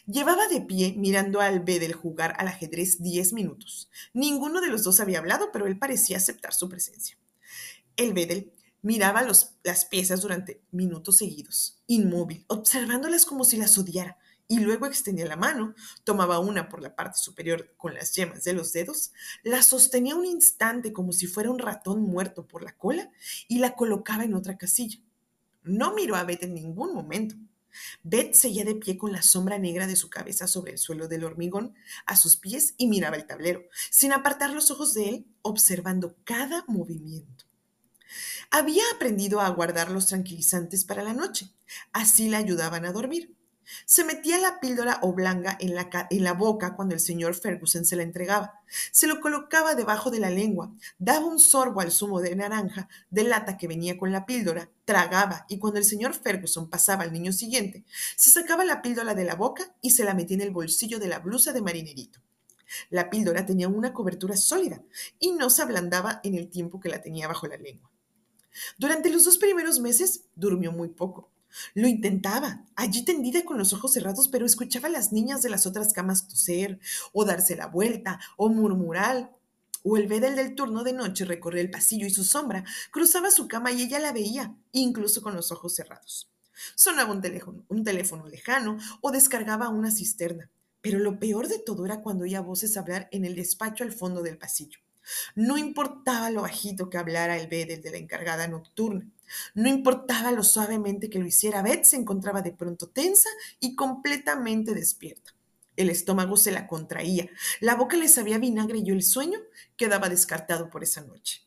Llevaba 0.06 0.48
de 0.48 0.60
pie 0.60 0.94
mirando 0.96 1.40
al 1.40 1.60
Bedel 1.60 1.92
jugar 1.92 2.34
al 2.38 2.48
ajedrez 2.48 3.00
diez 3.00 3.32
minutos. 3.32 3.88
Ninguno 4.12 4.60
de 4.60 4.68
los 4.68 4.82
dos 4.82 4.98
había 4.98 5.18
hablado, 5.18 5.50
pero 5.52 5.66
él 5.66 5.78
parecía 5.78 6.16
aceptar 6.16 6.52
su 6.52 6.68
presencia. 6.68 7.16
El 7.98 8.14
Bedel 8.14 8.52
miraba 8.80 9.22
las 9.22 9.84
piezas 9.86 10.20
durante 10.20 10.62
minutos 10.70 11.16
seguidos, 11.16 11.82
inmóvil, 11.88 12.44
observándolas 12.46 13.26
como 13.26 13.42
si 13.42 13.56
las 13.56 13.76
odiara, 13.76 14.16
y 14.46 14.60
luego 14.60 14.86
extendía 14.86 15.26
la 15.26 15.34
mano, 15.34 15.74
tomaba 16.04 16.38
una 16.38 16.68
por 16.68 16.80
la 16.80 16.94
parte 16.94 17.18
superior 17.18 17.74
con 17.76 17.94
las 17.94 18.14
yemas 18.14 18.44
de 18.44 18.52
los 18.52 18.72
dedos, 18.72 19.10
la 19.42 19.62
sostenía 19.62 20.14
un 20.14 20.24
instante 20.24 20.92
como 20.92 21.12
si 21.12 21.26
fuera 21.26 21.50
un 21.50 21.58
ratón 21.58 22.02
muerto 22.02 22.46
por 22.46 22.62
la 22.62 22.76
cola 22.76 23.10
y 23.48 23.58
la 23.58 23.74
colocaba 23.74 24.22
en 24.22 24.34
otra 24.34 24.56
casilla. 24.56 25.00
No 25.64 25.92
miró 25.92 26.14
a 26.14 26.22
Beth 26.22 26.44
en 26.44 26.54
ningún 26.54 26.94
momento. 26.94 27.34
Beth 28.04 28.34
seguía 28.34 28.64
de 28.64 28.76
pie 28.76 28.96
con 28.96 29.10
la 29.10 29.22
sombra 29.22 29.58
negra 29.58 29.88
de 29.88 29.96
su 29.96 30.08
cabeza 30.08 30.46
sobre 30.46 30.70
el 30.70 30.78
suelo 30.78 31.08
del 31.08 31.24
hormigón 31.24 31.74
a 32.06 32.14
sus 32.14 32.36
pies 32.36 32.74
y 32.78 32.86
miraba 32.86 33.16
el 33.16 33.26
tablero, 33.26 33.64
sin 33.90 34.12
apartar 34.12 34.50
los 34.50 34.70
ojos 34.70 34.94
de 34.94 35.08
él, 35.08 35.26
observando 35.42 36.14
cada 36.22 36.64
movimiento. 36.68 37.47
Había 38.50 38.82
aprendido 38.94 39.40
a 39.40 39.48
guardar 39.50 39.90
los 39.90 40.06
tranquilizantes 40.06 40.84
para 40.84 41.02
la 41.02 41.12
noche. 41.12 41.50
Así 41.92 42.28
la 42.28 42.38
ayudaban 42.38 42.84
a 42.84 42.92
dormir. 42.92 43.34
Se 43.84 44.04
metía 44.04 44.38
la 44.38 44.60
píldora 44.60 44.98
oblonga 45.02 45.56
en 45.60 45.74
la, 45.74 45.90
en 46.08 46.24
la 46.24 46.32
boca 46.32 46.74
cuando 46.74 46.94
el 46.94 47.00
señor 47.00 47.34
Ferguson 47.34 47.84
se 47.84 47.96
la 47.96 48.02
entregaba. 48.02 48.62
Se 48.92 49.06
lo 49.06 49.20
colocaba 49.20 49.74
debajo 49.74 50.10
de 50.10 50.20
la 50.20 50.30
lengua, 50.30 50.72
daba 50.98 51.26
un 51.26 51.38
sorbo 51.38 51.82
al 51.82 51.92
zumo 51.92 52.20
de 52.20 52.34
naranja 52.34 52.88
de 53.10 53.24
lata 53.24 53.58
que 53.58 53.68
venía 53.68 53.98
con 53.98 54.10
la 54.10 54.24
píldora, 54.24 54.70
tragaba 54.86 55.44
y 55.48 55.58
cuando 55.58 55.78
el 55.78 55.84
señor 55.84 56.14
Ferguson 56.14 56.70
pasaba 56.70 57.02
al 57.02 57.12
niño 57.12 57.32
siguiente, 57.32 57.84
se 58.16 58.30
sacaba 58.30 58.64
la 58.64 58.80
píldora 58.80 59.14
de 59.14 59.24
la 59.24 59.34
boca 59.34 59.74
y 59.82 59.90
se 59.90 60.04
la 60.04 60.14
metía 60.14 60.36
en 60.36 60.42
el 60.42 60.50
bolsillo 60.50 60.98
de 60.98 61.08
la 61.08 61.18
blusa 61.18 61.52
de 61.52 61.60
marinerito. 61.60 62.20
La 62.90 63.10
píldora 63.10 63.44
tenía 63.44 63.68
una 63.68 63.92
cobertura 63.92 64.36
sólida 64.36 64.82
y 65.18 65.32
no 65.32 65.50
se 65.50 65.62
ablandaba 65.62 66.20
en 66.22 66.34
el 66.34 66.48
tiempo 66.48 66.80
que 66.80 66.88
la 66.88 67.02
tenía 67.02 67.28
bajo 67.28 67.46
la 67.46 67.56
lengua. 67.56 67.90
Durante 68.78 69.10
los 69.10 69.24
dos 69.24 69.38
primeros 69.38 69.80
meses 69.80 70.22
durmió 70.34 70.72
muy 70.72 70.88
poco. 70.88 71.30
Lo 71.74 71.88
intentaba, 71.88 72.64
allí 72.76 73.04
tendida 73.04 73.44
con 73.44 73.58
los 73.58 73.72
ojos 73.72 73.92
cerrados, 73.92 74.28
pero 74.28 74.46
escuchaba 74.46 74.88
a 74.88 74.92
las 74.92 75.12
niñas 75.12 75.42
de 75.42 75.50
las 75.50 75.66
otras 75.66 75.92
camas 75.92 76.28
toser, 76.28 76.78
o 77.12 77.24
darse 77.24 77.56
la 77.56 77.66
vuelta, 77.66 78.20
o 78.36 78.48
murmurar, 78.48 79.34
o 79.82 79.96
el 79.96 80.06
bedel 80.06 80.36
del 80.36 80.54
turno 80.54 80.84
de 80.84 80.92
noche 80.92 81.24
recorría 81.24 81.62
el 81.62 81.70
pasillo 81.70 82.06
y 82.06 82.10
su 82.10 82.24
sombra 82.24 82.64
cruzaba 82.90 83.30
su 83.30 83.48
cama 83.48 83.72
y 83.72 83.82
ella 83.82 83.98
la 83.98 84.12
veía, 84.12 84.54
incluso 84.72 85.22
con 85.22 85.34
los 85.34 85.52
ojos 85.52 85.74
cerrados. 85.74 86.30
Sonaba 86.74 87.12
un 87.12 87.20
teléfono, 87.20 87.64
un 87.68 87.84
teléfono 87.84 88.26
lejano 88.26 88.78
o 89.00 89.10
descargaba 89.10 89.68
una 89.68 89.90
cisterna. 89.90 90.50
Pero 90.80 90.98
lo 90.98 91.18
peor 91.18 91.48
de 91.48 91.58
todo 91.58 91.86
era 91.86 92.02
cuando 92.02 92.24
oía 92.24 92.40
voces 92.40 92.76
hablar 92.76 93.08
en 93.12 93.24
el 93.24 93.34
despacho 93.34 93.84
al 93.84 93.92
fondo 93.92 94.22
del 94.22 94.38
pasillo. 94.38 94.80
No 95.34 95.58
importaba 95.58 96.30
lo 96.30 96.42
bajito 96.42 96.90
que 96.90 96.98
hablara 96.98 97.36
el 97.38 97.48
bedel 97.48 97.82
de 97.82 97.90
la 97.90 97.98
encargada 97.98 98.48
nocturna. 98.48 99.10
No 99.54 99.68
importaba 99.68 100.32
lo 100.32 100.42
suavemente 100.42 101.10
que 101.10 101.18
lo 101.18 101.26
hiciera, 101.26 101.62
Beth 101.62 101.84
se 101.84 101.96
encontraba 101.96 102.42
de 102.42 102.52
pronto 102.52 102.88
tensa 102.88 103.28
y 103.60 103.74
completamente 103.74 104.74
despierta. 104.74 105.34
El 105.76 105.90
estómago 105.90 106.36
se 106.36 106.50
la 106.50 106.66
contraía, 106.66 107.28
la 107.60 107.76
boca 107.76 107.96
le 107.96 108.08
sabía 108.08 108.38
vinagre 108.38 108.78
y 108.84 108.90
el 108.90 109.02
sueño 109.02 109.38
quedaba 109.76 110.08
descartado 110.08 110.70
por 110.70 110.82
esa 110.82 111.02
noche. 111.02 111.42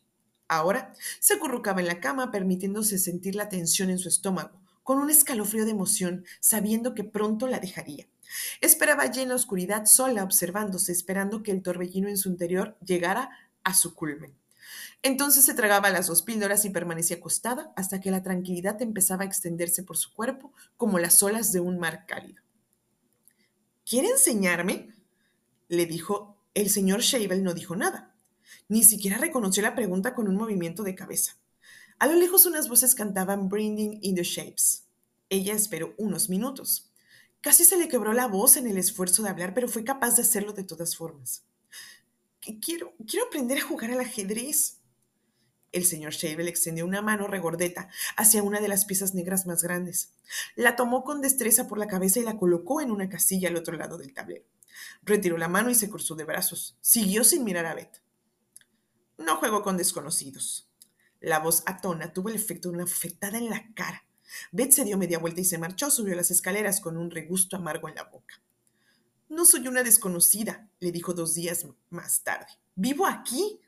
Ahora 0.47 0.93
se 1.19 1.33
acurrucaba 1.33 1.81
en 1.81 1.87
la 1.87 1.99
cama, 1.99 2.31
permitiéndose 2.31 2.97
sentir 2.97 3.35
la 3.35 3.49
tensión 3.49 3.89
en 3.89 3.99
su 3.99 4.09
estómago, 4.09 4.61
con 4.83 4.99
un 4.99 5.09
escalofrío 5.09 5.65
de 5.65 5.71
emoción, 5.71 6.25
sabiendo 6.39 6.93
que 6.93 7.03
pronto 7.03 7.47
la 7.47 7.59
dejaría. 7.59 8.07
Esperaba 8.61 9.03
allí 9.03 9.21
en 9.21 9.29
la 9.29 9.35
oscuridad 9.35 9.85
sola, 9.85 10.23
observándose, 10.23 10.91
esperando 10.91 11.43
que 11.43 11.51
el 11.51 11.61
torbellino 11.61 12.09
en 12.09 12.17
su 12.17 12.29
interior 12.29 12.77
llegara 12.85 13.29
a 13.63 13.73
su 13.73 13.95
culmen. 13.95 14.35
Entonces 15.03 15.45
se 15.45 15.53
tragaba 15.53 15.89
las 15.89 16.07
dos 16.07 16.21
píldoras 16.21 16.63
y 16.65 16.69
permanecía 16.69 17.17
acostada 17.17 17.73
hasta 17.75 17.99
que 17.99 18.11
la 18.11 18.23
tranquilidad 18.23 18.81
empezaba 18.81 19.23
a 19.23 19.27
extenderse 19.27 19.83
por 19.83 19.97
su 19.97 20.13
cuerpo 20.13 20.53
como 20.77 20.99
las 20.99 21.21
olas 21.23 21.51
de 21.51 21.59
un 21.59 21.79
mar 21.79 22.05
cálido. 22.07 22.41
¿Quiere 23.85 24.09
enseñarme? 24.09 24.93
le 25.67 25.85
dijo. 25.85 26.37
El 26.53 26.69
señor 26.69 27.01
Shavel 27.01 27.43
no 27.43 27.53
dijo 27.53 27.75
nada. 27.75 28.13
Ni 28.67 28.83
siquiera 28.83 29.17
reconoció 29.17 29.63
la 29.63 29.73
pregunta 29.73 30.13
con 30.13 30.27
un 30.27 30.35
movimiento 30.35 30.83
de 30.83 30.95
cabeza. 30.95 31.37
A 31.97 32.07
lo 32.07 32.15
lejos 32.15 32.45
unas 32.45 32.67
voces 32.67 32.93
cantaban 32.93 33.47
Brinding 33.47 33.99
in 34.01 34.15
the 34.15 34.23
Shapes. 34.23 34.85
Ella 35.29 35.53
esperó 35.53 35.93
unos 35.97 36.29
minutos. 36.29 36.91
Casi 37.39 37.63
se 37.63 37.77
le 37.77 37.87
quebró 37.87 38.13
la 38.13 38.27
voz 38.27 38.57
en 38.57 38.67
el 38.67 38.77
esfuerzo 38.77 39.23
de 39.23 39.29
hablar, 39.29 39.53
pero 39.53 39.67
fue 39.67 39.83
capaz 39.83 40.15
de 40.15 40.23
hacerlo 40.23 40.53
de 40.53 40.63
todas 40.63 40.95
formas. 40.95 41.43
Quiero, 42.41 42.95
quiero 43.07 43.27
aprender 43.27 43.59
a 43.59 43.67
jugar 43.67 43.91
al 43.91 43.99
ajedrez. 43.99 44.79
El 45.71 45.85
señor 45.85 46.11
Shavel 46.11 46.47
extendió 46.47 46.85
una 46.85 47.01
mano 47.01 47.27
regordeta 47.27 47.89
hacia 48.17 48.43
una 48.43 48.59
de 48.59 48.67
las 48.67 48.85
piezas 48.85 49.13
negras 49.13 49.45
más 49.45 49.61
grandes. 49.61 50.13
La 50.55 50.75
tomó 50.75 51.03
con 51.03 51.21
destreza 51.21 51.67
por 51.67 51.77
la 51.77 51.87
cabeza 51.87 52.19
y 52.19 52.23
la 52.23 52.37
colocó 52.37 52.81
en 52.81 52.91
una 52.91 53.07
casilla 53.07 53.49
al 53.49 53.55
otro 53.55 53.77
lado 53.77 53.97
del 53.97 54.13
tablero. 54.13 54.45
Retiró 55.03 55.37
la 55.37 55.47
mano 55.47 55.69
y 55.69 55.75
se 55.75 55.89
cruzó 55.89 56.15
de 56.15 56.25
brazos. 56.25 56.77
Siguió 56.81 57.23
sin 57.23 57.43
mirar 57.43 57.65
a 57.67 57.75
Beth. 57.75 58.01
No 59.17 59.37
juego 59.37 59.61
con 59.61 59.77
desconocidos. 59.77 60.67
La 61.19 61.39
voz 61.39 61.63
atona 61.67 62.11
tuvo 62.11 62.29
el 62.29 62.35
efecto 62.35 62.69
de 62.69 62.75
una 62.75 62.87
fetada 62.87 63.37
en 63.37 63.49
la 63.49 63.73
cara. 63.75 64.03
Beth 64.51 64.71
se 64.71 64.83
dio 64.83 64.97
media 64.97 65.19
vuelta 65.19 65.41
y 65.41 65.45
se 65.45 65.57
marchó, 65.57 65.91
subió 65.91 66.15
las 66.15 66.31
escaleras 66.31 66.81
con 66.81 66.97
un 66.97 67.11
regusto 67.11 67.55
amargo 67.55 67.87
en 67.87 67.95
la 67.95 68.05
boca. 68.05 68.41
No 69.31 69.45
soy 69.45 69.65
una 69.69 69.81
desconocida, 69.81 70.67
le 70.81 70.91
dijo 70.91 71.13
dos 71.13 71.33
días 71.33 71.65
más 71.89 72.21
tarde. 72.21 72.47
Vivo 72.75 73.05
aquí. 73.07 73.61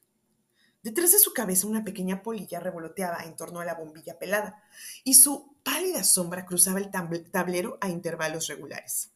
Detrás 0.84 1.14
de 1.14 1.20
su 1.20 1.32
cabeza 1.32 1.68
una 1.68 1.86
pequeña 1.86 2.22
polilla 2.22 2.60
revoloteaba 2.60 3.24
en 3.24 3.38
torno 3.38 3.62
a 3.62 3.66
la 3.66 3.74
bombilla 3.74 4.20
pelada, 4.20 4.62
y 5.06 5.14
su 5.14 5.56
pálida 5.64 6.04
sombra 6.04 6.46
cruzaba 6.46 6.80
el 6.80 6.92
tablero 7.32 7.78
a 7.80 7.88
intervalos 7.88 8.48
regulares. 8.48 9.12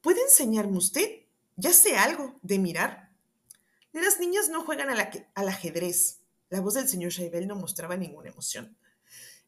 ¿Puede 0.00 0.22
enseñarme 0.22 0.78
usted? 0.78 1.26
Ya 1.56 1.74
sé 1.74 1.98
algo 1.98 2.38
de 2.40 2.58
mirar. 2.58 3.10
Las 3.92 4.20
niñas 4.20 4.48
no 4.48 4.64
juegan 4.64 4.88
al 4.88 5.48
ajedrez. 5.48 6.20
La 6.48 6.62
voz 6.62 6.72
del 6.72 6.88
señor 6.88 7.12
Shaibel 7.12 7.46
no 7.46 7.56
mostraba 7.56 7.94
ninguna 7.94 8.30
emoción. 8.30 8.74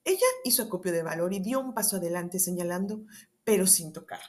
Ella 0.04 0.26
hizo 0.44 0.64
acopio 0.64 0.92
de 0.92 1.02
valor 1.02 1.32
y 1.32 1.40
dio 1.40 1.60
un 1.60 1.72
paso 1.72 1.96
adelante 1.96 2.38
señalando, 2.38 3.06
pero 3.42 3.66
sin 3.66 3.94
tocar, 3.94 4.20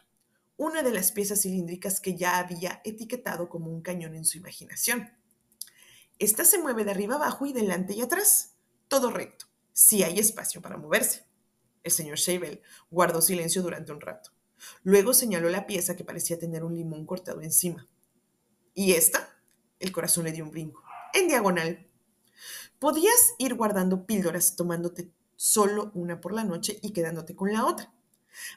una 0.57 0.83
de 0.83 0.91
las 0.91 1.11
piezas 1.11 1.41
cilíndricas 1.41 1.99
que 1.99 2.15
ya 2.15 2.37
había 2.37 2.81
etiquetado 2.83 3.49
como 3.49 3.69
un 3.69 3.81
cañón 3.81 4.15
en 4.15 4.25
su 4.25 4.37
imaginación. 4.37 5.09
Esta 6.17 6.45
se 6.45 6.59
mueve 6.59 6.85
de 6.85 6.91
arriba 6.91 7.15
abajo 7.15 7.45
y 7.45 7.53
delante 7.53 7.93
y 7.93 8.01
atrás, 8.01 8.55
todo 8.87 9.11
recto, 9.11 9.47
si 9.73 10.03
hay 10.03 10.19
espacio 10.19 10.61
para 10.61 10.77
moverse. 10.77 11.25
El 11.83 11.91
señor 11.91 12.17
Shavel 12.17 12.61
guardó 12.89 13.21
silencio 13.21 13.61
durante 13.61 13.91
un 13.91 14.01
rato. 14.01 14.31
Luego 14.83 15.13
señaló 15.13 15.49
la 15.49 15.67
pieza 15.67 15.95
que 15.95 16.05
parecía 16.05 16.39
tener 16.39 16.63
un 16.63 16.75
limón 16.75 17.05
cortado 17.05 17.41
encima. 17.41 17.87
¿Y 18.73 18.93
esta? 18.93 19.37
El 19.79 19.91
corazón 19.91 20.23
le 20.23 20.31
dio 20.31 20.43
un 20.43 20.51
brinco. 20.51 20.83
En 21.13 21.27
diagonal. 21.27 21.87
Podías 22.79 23.35
ir 23.37 23.55
guardando 23.55 24.05
píldoras 24.05 24.55
tomándote 24.55 25.11
solo 25.35 25.91
una 25.93 26.21
por 26.21 26.33
la 26.33 26.43
noche 26.43 26.79
y 26.81 26.91
quedándote 26.91 27.35
con 27.35 27.51
la 27.51 27.65
otra. 27.65 27.93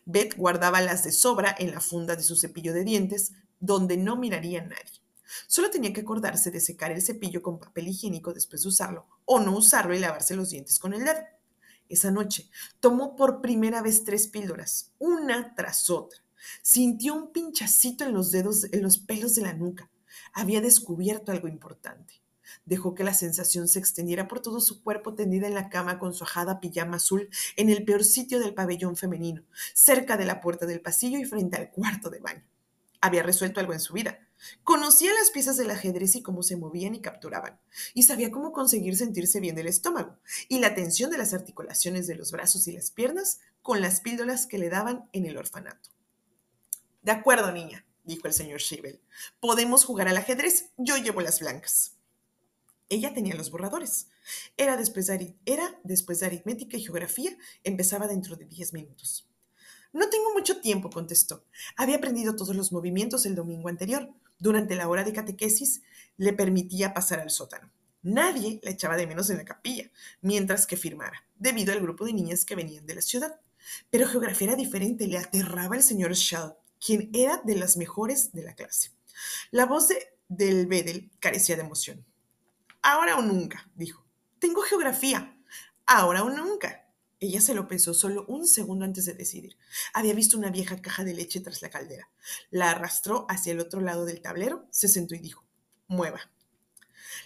Beth 0.04 0.36
guardaba 0.36 0.80
las 0.80 1.04
de 1.04 1.12
sobra 1.12 1.54
en 1.58 1.70
la 1.70 1.80
funda 1.80 2.16
de 2.16 2.22
su 2.22 2.36
cepillo 2.36 2.72
de 2.72 2.84
dientes, 2.84 3.32
donde 3.60 3.96
no 3.96 4.16
miraría 4.16 4.62
nadie. 4.62 5.02
Solo 5.46 5.70
tenía 5.70 5.92
que 5.92 6.00
acordarse 6.00 6.50
de 6.50 6.60
secar 6.60 6.90
el 6.90 7.02
cepillo 7.02 7.42
con 7.42 7.58
papel 7.58 7.88
higiénico 7.88 8.32
después 8.32 8.62
de 8.62 8.68
usarlo, 8.68 9.06
o 9.24 9.40
no 9.40 9.56
usarlo 9.56 9.94
y 9.94 9.98
lavarse 9.98 10.36
los 10.36 10.50
dientes 10.50 10.78
con 10.78 10.94
el 10.94 11.04
dedo. 11.04 11.20
Esa 11.88 12.10
noche 12.10 12.50
tomó 12.80 13.16
por 13.16 13.40
primera 13.40 13.82
vez 13.82 14.04
tres 14.04 14.26
píldoras, 14.28 14.92
una 14.98 15.54
tras 15.54 15.90
otra. 15.90 16.20
Sintió 16.62 17.14
un 17.14 17.32
pinchacito 17.32 18.04
en 18.04 18.14
los 18.14 18.30
dedos, 18.30 18.64
en 18.72 18.82
los 18.82 18.98
pelos 18.98 19.34
de 19.34 19.42
la 19.42 19.54
nuca. 19.54 19.90
Había 20.32 20.60
descubierto 20.60 21.32
algo 21.32 21.48
importante. 21.48 22.22
Dejó 22.64 22.94
que 22.94 23.04
la 23.04 23.14
sensación 23.14 23.68
se 23.68 23.78
extendiera 23.78 24.28
por 24.28 24.40
todo 24.40 24.60
su 24.60 24.82
cuerpo 24.82 25.14
tendida 25.14 25.46
en 25.46 25.54
la 25.54 25.68
cama 25.68 25.98
con 25.98 26.14
su 26.14 26.24
ajada 26.24 26.60
pijama 26.60 26.96
azul 26.96 27.28
en 27.56 27.70
el 27.70 27.84
peor 27.84 28.04
sitio 28.04 28.40
del 28.40 28.54
pabellón 28.54 28.96
femenino, 28.96 29.42
cerca 29.74 30.16
de 30.16 30.26
la 30.26 30.40
puerta 30.40 30.66
del 30.66 30.80
pasillo 30.80 31.18
y 31.18 31.24
frente 31.24 31.56
al 31.56 31.70
cuarto 31.70 32.10
de 32.10 32.20
baño. 32.20 32.44
Había 33.00 33.22
resuelto 33.22 33.60
algo 33.60 33.72
en 33.72 33.80
su 33.80 33.92
vida. 33.92 34.18
Conocía 34.64 35.12
las 35.14 35.30
piezas 35.30 35.56
del 35.56 35.70
ajedrez 35.70 36.16
y 36.16 36.22
cómo 36.22 36.42
se 36.42 36.56
movían 36.56 36.94
y 36.94 37.00
capturaban, 37.00 37.60
y 37.94 38.04
sabía 38.04 38.30
cómo 38.30 38.52
conseguir 38.52 38.96
sentirse 38.96 39.40
bien 39.40 39.56
del 39.56 39.66
estómago 39.66 40.18
y 40.48 40.60
la 40.60 40.74
tensión 40.74 41.10
de 41.10 41.18
las 41.18 41.34
articulaciones 41.34 42.06
de 42.06 42.14
los 42.14 42.30
brazos 42.30 42.66
y 42.68 42.72
las 42.72 42.90
piernas 42.90 43.40
con 43.62 43.80
las 43.80 44.00
píldoras 44.00 44.46
que 44.46 44.58
le 44.58 44.68
daban 44.68 45.08
en 45.12 45.26
el 45.26 45.36
orfanato. 45.36 45.90
De 47.02 47.12
acuerdo, 47.12 47.50
niña, 47.52 47.84
dijo 48.04 48.26
el 48.26 48.32
señor 48.32 48.60
Schiebel. 48.60 49.00
Podemos 49.40 49.84
jugar 49.84 50.08
al 50.08 50.16
ajedrez. 50.16 50.70
Yo 50.76 50.96
llevo 50.96 51.20
las 51.20 51.40
blancas. 51.40 51.97
Ella 52.88 53.12
tenía 53.12 53.34
los 53.34 53.50
borradores. 53.50 54.08
Era 54.56 54.76
después, 54.76 55.06
de, 55.06 55.36
era 55.44 55.78
después 55.84 56.20
de 56.20 56.26
aritmética 56.26 56.76
y 56.76 56.82
geografía. 56.82 57.36
Empezaba 57.64 58.06
dentro 58.06 58.36
de 58.36 58.46
diez 58.46 58.72
minutos. 58.72 59.28
No 59.92 60.08
tengo 60.10 60.32
mucho 60.32 60.60
tiempo, 60.60 60.90
contestó. 60.90 61.44
Había 61.76 61.96
aprendido 61.96 62.36
todos 62.36 62.54
los 62.54 62.72
movimientos 62.72 63.26
el 63.26 63.34
domingo 63.34 63.68
anterior. 63.68 64.10
Durante 64.38 64.76
la 64.76 64.88
hora 64.88 65.04
de 65.04 65.12
catequesis 65.12 65.82
le 66.16 66.32
permitía 66.32 66.94
pasar 66.94 67.20
al 67.20 67.30
sótano. 67.30 67.70
Nadie 68.02 68.60
la 68.62 68.70
echaba 68.70 68.96
de 68.96 69.06
menos 69.06 69.28
en 69.30 69.38
la 69.38 69.44
capilla, 69.44 69.90
mientras 70.20 70.66
que 70.66 70.76
firmara, 70.76 71.24
debido 71.36 71.72
al 71.72 71.80
grupo 71.80 72.04
de 72.04 72.12
niñas 72.12 72.44
que 72.44 72.54
venían 72.54 72.86
de 72.86 72.94
la 72.94 73.02
ciudad. 73.02 73.40
Pero 73.90 74.06
geografía 74.06 74.48
era 74.48 74.56
diferente, 74.56 75.08
le 75.08 75.18
aterraba 75.18 75.76
el 75.76 75.82
señor 75.82 76.14
Schall, 76.14 76.54
quien 76.84 77.10
era 77.12 77.42
de 77.44 77.56
las 77.56 77.76
mejores 77.76 78.32
de 78.32 78.42
la 78.44 78.54
clase. 78.54 78.92
La 79.50 79.66
voz 79.66 79.88
de, 79.88 79.96
del 80.28 80.66
Bedel 80.66 81.10
carecía 81.18 81.56
de 81.56 81.62
emoción. 81.62 82.04
Ahora 82.90 83.18
o 83.18 83.20
nunca, 83.20 83.68
dijo. 83.74 84.02
Tengo 84.38 84.62
geografía. 84.62 85.36
Ahora 85.84 86.22
o 86.24 86.30
nunca. 86.30 86.86
Ella 87.20 87.42
se 87.42 87.52
lo 87.52 87.68
pensó 87.68 87.92
solo 87.92 88.24
un 88.28 88.46
segundo 88.46 88.86
antes 88.86 89.04
de 89.04 89.12
decidir. 89.12 89.58
Había 89.92 90.14
visto 90.14 90.38
una 90.38 90.50
vieja 90.50 90.80
caja 90.80 91.04
de 91.04 91.12
leche 91.12 91.40
tras 91.40 91.60
la 91.60 91.68
caldera. 91.68 92.08
La 92.48 92.70
arrastró 92.70 93.26
hacia 93.28 93.52
el 93.52 93.60
otro 93.60 93.82
lado 93.82 94.06
del 94.06 94.22
tablero, 94.22 94.66
se 94.70 94.88
sentó 94.88 95.14
y 95.14 95.18
dijo, 95.18 95.44
mueva. 95.86 96.30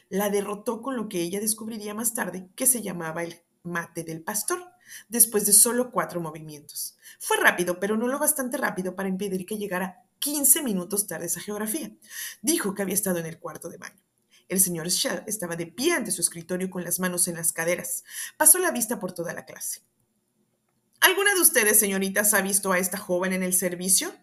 La 0.09 0.31
derrotó 0.31 0.83
con 0.83 0.97
lo 0.97 1.09
que 1.09 1.21
ella 1.21 1.39
descubriría 1.39 1.95
más 1.95 2.13
tarde 2.13 2.49
que 2.57 2.67
se 2.67 2.83
llamaba 2.83 3.23
el 3.23 3.41
mate 3.63 4.03
del 4.03 4.21
pastor, 4.21 4.65
después 5.09 5.47
de 5.47 5.53
solo 5.53 5.93
cuatro 5.93 6.21
movimientos. 6.21 6.99
Fue 7.21 7.37
rápido, 7.37 7.79
pero 7.79 7.97
no 7.97 8.09
lo 8.09 8.19
bastante 8.19 8.57
rápido 8.57 8.97
para 8.97 9.09
impedir 9.09 9.47
que 9.47 9.59
llegara 9.59 10.03
15 10.19 10.65
minutos 10.65 11.07
tarde 11.07 11.27
esa 11.27 11.39
geografía. 11.39 11.93
Dijo 12.41 12.75
que 12.75 12.83
había 12.83 12.97
estado 12.97 13.21
en 13.21 13.27
el 13.27 13.39
cuarto 13.39 13.69
de 13.69 13.79
baño. 13.79 14.03
El 14.53 14.61
señor 14.61 14.91
Shell 14.91 15.25
estaba 15.27 15.57
de 15.57 15.67
pie 15.67 15.95
ante 15.95 16.11
su 16.11 16.21
escritorio 16.21 16.69
con 16.69 16.85
las 16.85 17.01
manos 17.01 17.27
en 17.27 17.37
las 17.37 17.55
caderas. 17.55 18.05
Pasó 18.37 18.59
la 18.59 18.71
vista 18.71 19.01
por 19.01 19.13
toda 19.13 19.33
la 19.33 19.47
clase. 19.47 19.81
¿Alguna 21.01 21.35
de 21.35 21.41
ustedes, 21.41 21.79
señoritas, 21.79 22.35
ha 22.35 22.43
visto 22.43 22.71
a 22.71 22.79
esta 22.79 22.99
joven 22.99 23.33
en 23.33 23.43
el 23.43 23.55
servicio? 23.55 24.15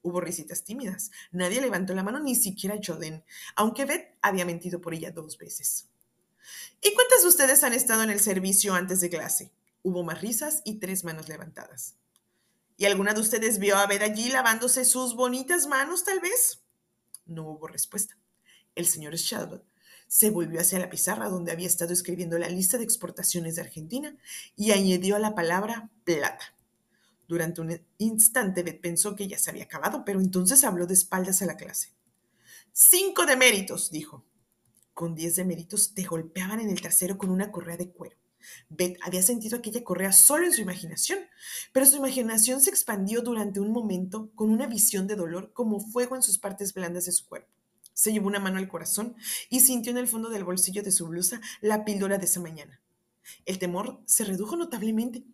Hubo 0.00 0.22
risitas 0.22 0.64
tímidas. 0.64 1.10
Nadie 1.32 1.60
levantó 1.60 1.92
la 1.92 2.02
mano, 2.02 2.18
ni 2.18 2.34
siquiera 2.34 2.80
Joden, 2.82 3.22
aunque 3.56 3.84
Beth 3.84 4.16
había 4.22 4.46
mentido 4.46 4.80
por 4.80 4.94
ella 4.94 5.10
dos 5.10 5.36
veces. 5.36 5.90
¿Y 6.80 6.94
cuántas 6.94 7.20
de 7.20 7.28
ustedes 7.28 7.62
han 7.62 7.74
estado 7.74 8.02
en 8.04 8.08
el 8.08 8.20
servicio 8.20 8.72
antes 8.72 9.00
de 9.00 9.10
clase? 9.10 9.52
Hubo 9.82 10.02
más 10.02 10.22
risas 10.22 10.62
y 10.64 10.78
tres 10.78 11.04
manos 11.04 11.28
levantadas. 11.28 11.94
¿Y 12.78 12.86
alguna 12.86 13.12
de 13.12 13.20
ustedes 13.20 13.58
vio 13.58 13.76
a 13.76 13.86
ver 13.86 14.02
allí 14.02 14.30
lavándose 14.30 14.86
sus 14.86 15.14
bonitas 15.14 15.66
manos, 15.66 16.04
tal 16.04 16.20
vez? 16.20 16.62
No 17.26 17.46
hubo 17.50 17.66
respuesta. 17.66 18.16
El 18.78 18.86
señor 18.86 19.16
Shelby 19.16 19.60
se 20.06 20.30
volvió 20.30 20.60
hacia 20.60 20.78
la 20.78 20.88
pizarra 20.88 21.28
donde 21.28 21.50
había 21.50 21.66
estado 21.66 21.92
escribiendo 21.92 22.38
la 22.38 22.48
lista 22.48 22.78
de 22.78 22.84
exportaciones 22.84 23.56
de 23.56 23.62
Argentina 23.62 24.16
y 24.54 24.70
añadió 24.70 25.18
la 25.18 25.34
palabra 25.34 25.90
plata. 26.04 26.54
Durante 27.26 27.60
un 27.60 27.80
instante 27.98 28.62
Beth 28.62 28.80
pensó 28.80 29.16
que 29.16 29.26
ya 29.26 29.36
se 29.36 29.50
había 29.50 29.64
acabado, 29.64 30.04
pero 30.04 30.20
entonces 30.20 30.62
habló 30.62 30.86
de 30.86 30.94
espaldas 30.94 31.42
a 31.42 31.46
la 31.46 31.56
clase. 31.56 31.88
Cinco 32.72 33.26
de 33.26 33.34
méritos, 33.34 33.90
dijo. 33.90 34.24
Con 34.94 35.16
diez 35.16 35.34
de 35.34 35.44
méritos 35.44 35.92
te 35.92 36.04
golpeaban 36.04 36.60
en 36.60 36.70
el 36.70 36.80
trasero 36.80 37.18
con 37.18 37.30
una 37.30 37.50
correa 37.50 37.76
de 37.76 37.90
cuero. 37.90 38.16
Beth 38.68 38.96
había 39.02 39.22
sentido 39.22 39.58
aquella 39.58 39.82
correa 39.82 40.12
solo 40.12 40.46
en 40.46 40.52
su 40.52 40.60
imaginación, 40.60 41.18
pero 41.72 41.84
su 41.84 41.96
imaginación 41.96 42.60
se 42.60 42.70
expandió 42.70 43.22
durante 43.22 43.58
un 43.58 43.72
momento 43.72 44.30
con 44.36 44.50
una 44.50 44.68
visión 44.68 45.08
de 45.08 45.16
dolor 45.16 45.52
como 45.52 45.80
fuego 45.80 46.14
en 46.14 46.22
sus 46.22 46.38
partes 46.38 46.72
blandas 46.72 47.06
de 47.06 47.12
su 47.12 47.26
cuerpo. 47.26 47.58
Se 47.98 48.12
llevó 48.12 48.28
una 48.28 48.38
mano 48.38 48.58
al 48.58 48.68
corazón 48.68 49.16
y 49.50 49.58
sintió 49.58 49.90
en 49.90 49.98
el 49.98 50.06
fondo 50.06 50.30
del 50.30 50.44
bolsillo 50.44 50.84
de 50.84 50.92
su 50.92 51.08
blusa 51.08 51.40
la 51.60 51.84
píldora 51.84 52.16
de 52.16 52.26
esa 52.26 52.38
mañana. 52.38 52.80
El 53.44 53.58
temor 53.58 54.00
se 54.06 54.22
redujo 54.22 54.54
notablemente. 54.54 55.24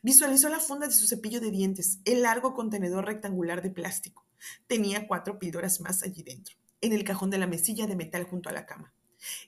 Visualizó 0.00 0.48
la 0.48 0.58
funda 0.58 0.86
de 0.86 0.94
su 0.94 1.06
cepillo 1.06 1.38
de 1.38 1.50
dientes, 1.50 1.98
el 2.06 2.22
largo 2.22 2.54
contenedor 2.54 3.04
rectangular 3.04 3.60
de 3.60 3.68
plástico. 3.68 4.24
Tenía 4.66 5.06
cuatro 5.06 5.38
píldoras 5.38 5.82
más 5.82 6.02
allí 6.02 6.22
dentro, 6.22 6.56
en 6.80 6.94
el 6.94 7.04
cajón 7.04 7.28
de 7.28 7.36
la 7.36 7.46
mesilla 7.46 7.86
de 7.86 7.94
metal 7.94 8.24
junto 8.24 8.48
a 8.48 8.52
la 8.52 8.64
cama. 8.64 8.94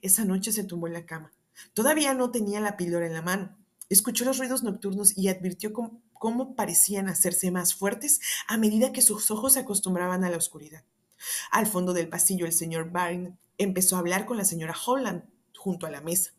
Esa 0.03 0.27
noche 0.27 0.53
se 0.53 0.65
tumbó 0.65 0.87
en 0.87 0.93
la 0.93 1.07
cama. 1.07 1.33
Todavía 1.73 2.13
no 2.13 2.31
tenía 2.31 2.61
la 2.61 2.77
píldora 2.77 3.07
en 3.07 3.15
la 3.15 3.23
mano. 3.23 3.57
Escuchó 3.89 4.27
los 4.27 4.37
ruidos 4.37 4.63
nocturnos 4.63 5.17
y 5.17 5.29
advirtió 5.29 5.73
cómo, 5.73 6.03
cómo 6.13 6.55
parecían 6.55 7.09
hacerse 7.09 7.51
más 7.51 7.75
fuertes 7.75 8.21
a 8.47 8.59
medida 8.59 8.93
que 8.93 9.01
sus 9.01 9.31
ojos 9.31 9.55
se 9.55 9.61
acostumbraban 9.61 10.25
a 10.25 10.29
la 10.31 10.37
oscuridad. 10.37 10.85
Al 11.51 11.67
fondo 11.67 11.93
del 11.93 12.09
pasillo, 12.09 12.47
el 12.47 12.53
señor 12.53 12.91
Barn 12.91 13.39
empezó 13.59 13.97
a 13.97 14.01
hablar 14.01 14.27
con 14.27 14.37
la 14.37 14.45
señora 14.45 14.75
Holland 14.87 15.25
junto 15.57 15.87
a 15.87 15.91
la 15.91 16.01
mesa. 16.01 16.33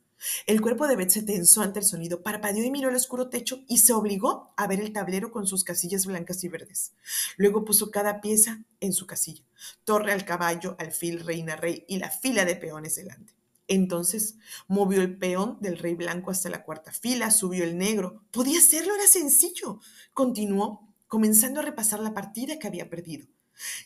El 0.47 0.61
cuerpo 0.61 0.87
de 0.87 0.95
Beth 0.95 1.11
se 1.11 1.21
tensó 1.21 1.61
ante 1.61 1.79
el 1.79 1.85
sonido, 1.85 2.23
parpadeó 2.23 2.63
y 2.63 2.71
miró 2.71 2.89
el 2.89 2.95
oscuro 2.95 3.29
techo 3.29 3.63
y 3.67 3.79
se 3.79 3.93
obligó 3.93 4.53
a 4.57 4.65
ver 4.67 4.79
el 4.79 4.91
tablero 4.91 5.31
con 5.31 5.45
sus 5.45 5.63
casillas 5.63 6.05
blancas 6.05 6.43
y 6.43 6.47
verdes. 6.47 6.93
Luego 7.37 7.65
puso 7.65 7.91
cada 7.91 8.19
pieza 8.19 8.63
en 8.79 8.93
su 8.93 9.05
casilla, 9.05 9.43
torre 9.83 10.11
al 10.11 10.25
caballo, 10.25 10.75
alfil, 10.79 11.19
reina, 11.19 11.55
rey 11.55 11.85
y 11.87 11.97
la 11.99 12.09
fila 12.09 12.45
de 12.45 12.55
peones 12.55 12.95
delante. 12.95 13.33
Entonces 13.67 14.35
movió 14.67 15.01
el 15.01 15.17
peón 15.17 15.57
del 15.59 15.77
rey 15.77 15.93
blanco 15.93 16.31
hasta 16.31 16.49
la 16.49 16.63
cuarta 16.63 16.91
fila, 16.91 17.31
subió 17.31 17.63
el 17.63 17.77
negro. 17.77 18.23
Podía 18.31 18.59
hacerlo, 18.59 18.95
era 18.95 19.07
sencillo. 19.07 19.81
Continuó, 20.13 20.93
comenzando 21.07 21.59
a 21.59 21.63
repasar 21.63 21.99
la 21.99 22.13
partida 22.13 22.59
que 22.59 22.67
había 22.67 22.89
perdido. 22.89 23.27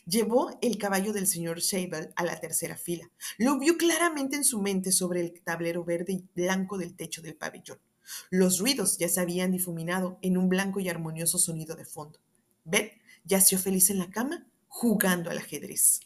Llevó 0.06 0.58
el 0.62 0.78
caballo 0.78 1.12
del 1.12 1.26
señor 1.26 1.60
Shabel 1.60 2.12
a 2.16 2.24
la 2.24 2.40
tercera 2.40 2.76
fila. 2.76 3.10
Lo 3.38 3.58
vio 3.58 3.76
claramente 3.76 4.36
en 4.36 4.44
su 4.44 4.60
mente 4.60 4.92
sobre 4.92 5.20
el 5.20 5.40
tablero 5.42 5.84
verde 5.84 6.12
y 6.12 6.24
blanco 6.34 6.78
del 6.78 6.94
techo 6.94 7.22
del 7.22 7.36
pabellón. 7.36 7.78
Los 8.30 8.58
ruidos 8.58 8.98
ya 8.98 9.08
se 9.08 9.20
habían 9.20 9.52
difuminado 9.52 10.18
en 10.22 10.36
un 10.36 10.48
blanco 10.48 10.80
y 10.80 10.88
armonioso 10.88 11.38
sonido 11.38 11.76
de 11.76 11.84
fondo. 11.84 12.18
Beth 12.64 12.92
yació 13.24 13.58
feliz 13.58 13.90
en 13.90 13.98
la 13.98 14.10
cama 14.10 14.46
jugando 14.68 15.30
al 15.30 15.38
ajedrez. 15.38 16.00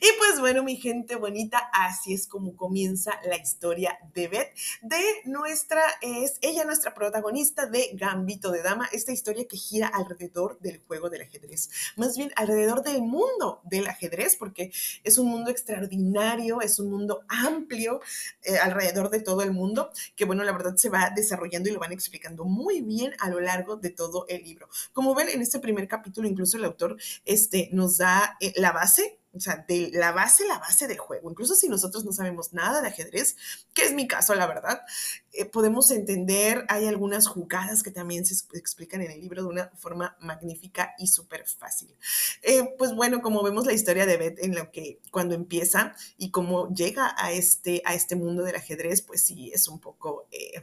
Y 0.00 0.06
pues 0.18 0.40
bueno, 0.40 0.62
mi 0.62 0.76
gente 0.76 1.16
bonita, 1.16 1.58
así 1.72 2.12
es 2.12 2.26
como 2.26 2.56
comienza 2.56 3.12
la 3.24 3.36
historia 3.36 3.98
de 4.14 4.28
Beth, 4.28 4.52
de 4.82 5.02
nuestra, 5.24 5.82
es 6.02 6.38
ella 6.42 6.64
nuestra 6.64 6.94
protagonista 6.94 7.66
de 7.66 7.90
Gambito 7.94 8.50
de 8.50 8.62
Dama, 8.62 8.88
esta 8.92 9.12
historia 9.12 9.46
que 9.48 9.56
gira 9.56 9.88
alrededor 9.88 10.58
del 10.60 10.82
juego 10.86 11.08
del 11.08 11.22
ajedrez, 11.22 11.70
más 11.96 12.16
bien 12.16 12.32
alrededor 12.36 12.82
del 12.82 13.02
mundo 13.02 13.60
del 13.64 13.86
ajedrez, 13.86 14.36
porque 14.36 14.72
es 15.04 15.18
un 15.18 15.28
mundo 15.28 15.50
extraordinario, 15.50 16.60
es 16.60 16.78
un 16.78 16.90
mundo 16.90 17.24
amplio 17.28 18.00
eh, 18.42 18.58
alrededor 18.58 19.10
de 19.10 19.20
todo 19.20 19.42
el 19.42 19.52
mundo, 19.52 19.90
que 20.16 20.24
bueno, 20.24 20.44
la 20.44 20.52
verdad 20.52 20.76
se 20.76 20.90
va 20.90 21.10
desarrollando 21.14 21.68
y 21.68 21.72
lo 21.72 21.80
van 21.80 21.92
explicando 21.92 22.44
muy 22.44 22.82
bien 22.82 23.12
a 23.18 23.30
lo 23.30 23.40
largo 23.40 23.76
de 23.76 23.90
todo 23.90 24.26
el 24.28 24.42
libro. 24.42 24.68
Como 24.92 25.14
ven, 25.14 25.28
en 25.28 25.40
este 25.40 25.58
primer 25.58 25.88
capítulo 25.88 26.28
incluso 26.28 26.56
el 26.56 26.64
autor 26.64 26.96
este, 27.24 27.68
nos 27.72 27.98
da 27.98 28.36
eh, 28.40 28.52
la 28.56 28.72
base 28.72 29.18
o 29.34 29.40
sea, 29.40 29.64
de 29.66 29.90
la 29.92 30.12
base, 30.12 30.46
la 30.46 30.58
base 30.58 30.86
del 30.86 30.98
juego. 30.98 31.30
Incluso 31.30 31.54
si 31.54 31.68
nosotros 31.68 32.04
no 32.04 32.12
sabemos 32.12 32.52
nada 32.52 32.82
de 32.82 32.88
ajedrez, 32.88 33.36
que 33.72 33.84
es 33.84 33.92
mi 33.92 34.06
caso, 34.06 34.34
la 34.34 34.46
verdad, 34.46 34.82
eh, 35.34 35.46
podemos 35.46 35.90
entender, 35.90 36.66
hay 36.68 36.86
algunas 36.86 37.26
jugadas 37.26 37.82
que 37.82 37.90
también 37.90 38.26
se 38.26 38.34
explican 38.54 39.00
en 39.00 39.10
el 39.10 39.20
libro 39.20 39.42
de 39.42 39.48
una 39.48 39.70
forma 39.76 40.14
magnífica 40.20 40.94
y 40.98 41.06
súper 41.06 41.46
fácil. 41.46 41.94
Eh, 42.42 42.74
pues 42.76 42.94
bueno, 42.94 43.22
como 43.22 43.42
vemos 43.42 43.64
la 43.64 43.72
historia 43.72 44.04
de 44.04 44.18
Beth 44.18 44.38
en 44.44 44.54
lo 44.54 44.70
que 44.70 45.00
cuando 45.10 45.34
empieza 45.34 45.94
y 46.18 46.30
cómo 46.30 46.68
llega 46.74 47.14
a 47.16 47.32
este, 47.32 47.80
a 47.86 47.94
este 47.94 48.14
mundo 48.14 48.42
del 48.42 48.56
ajedrez, 48.56 49.00
pues 49.00 49.22
sí, 49.22 49.50
es 49.54 49.68
un 49.68 49.80
poco, 49.80 50.26
eh, 50.32 50.62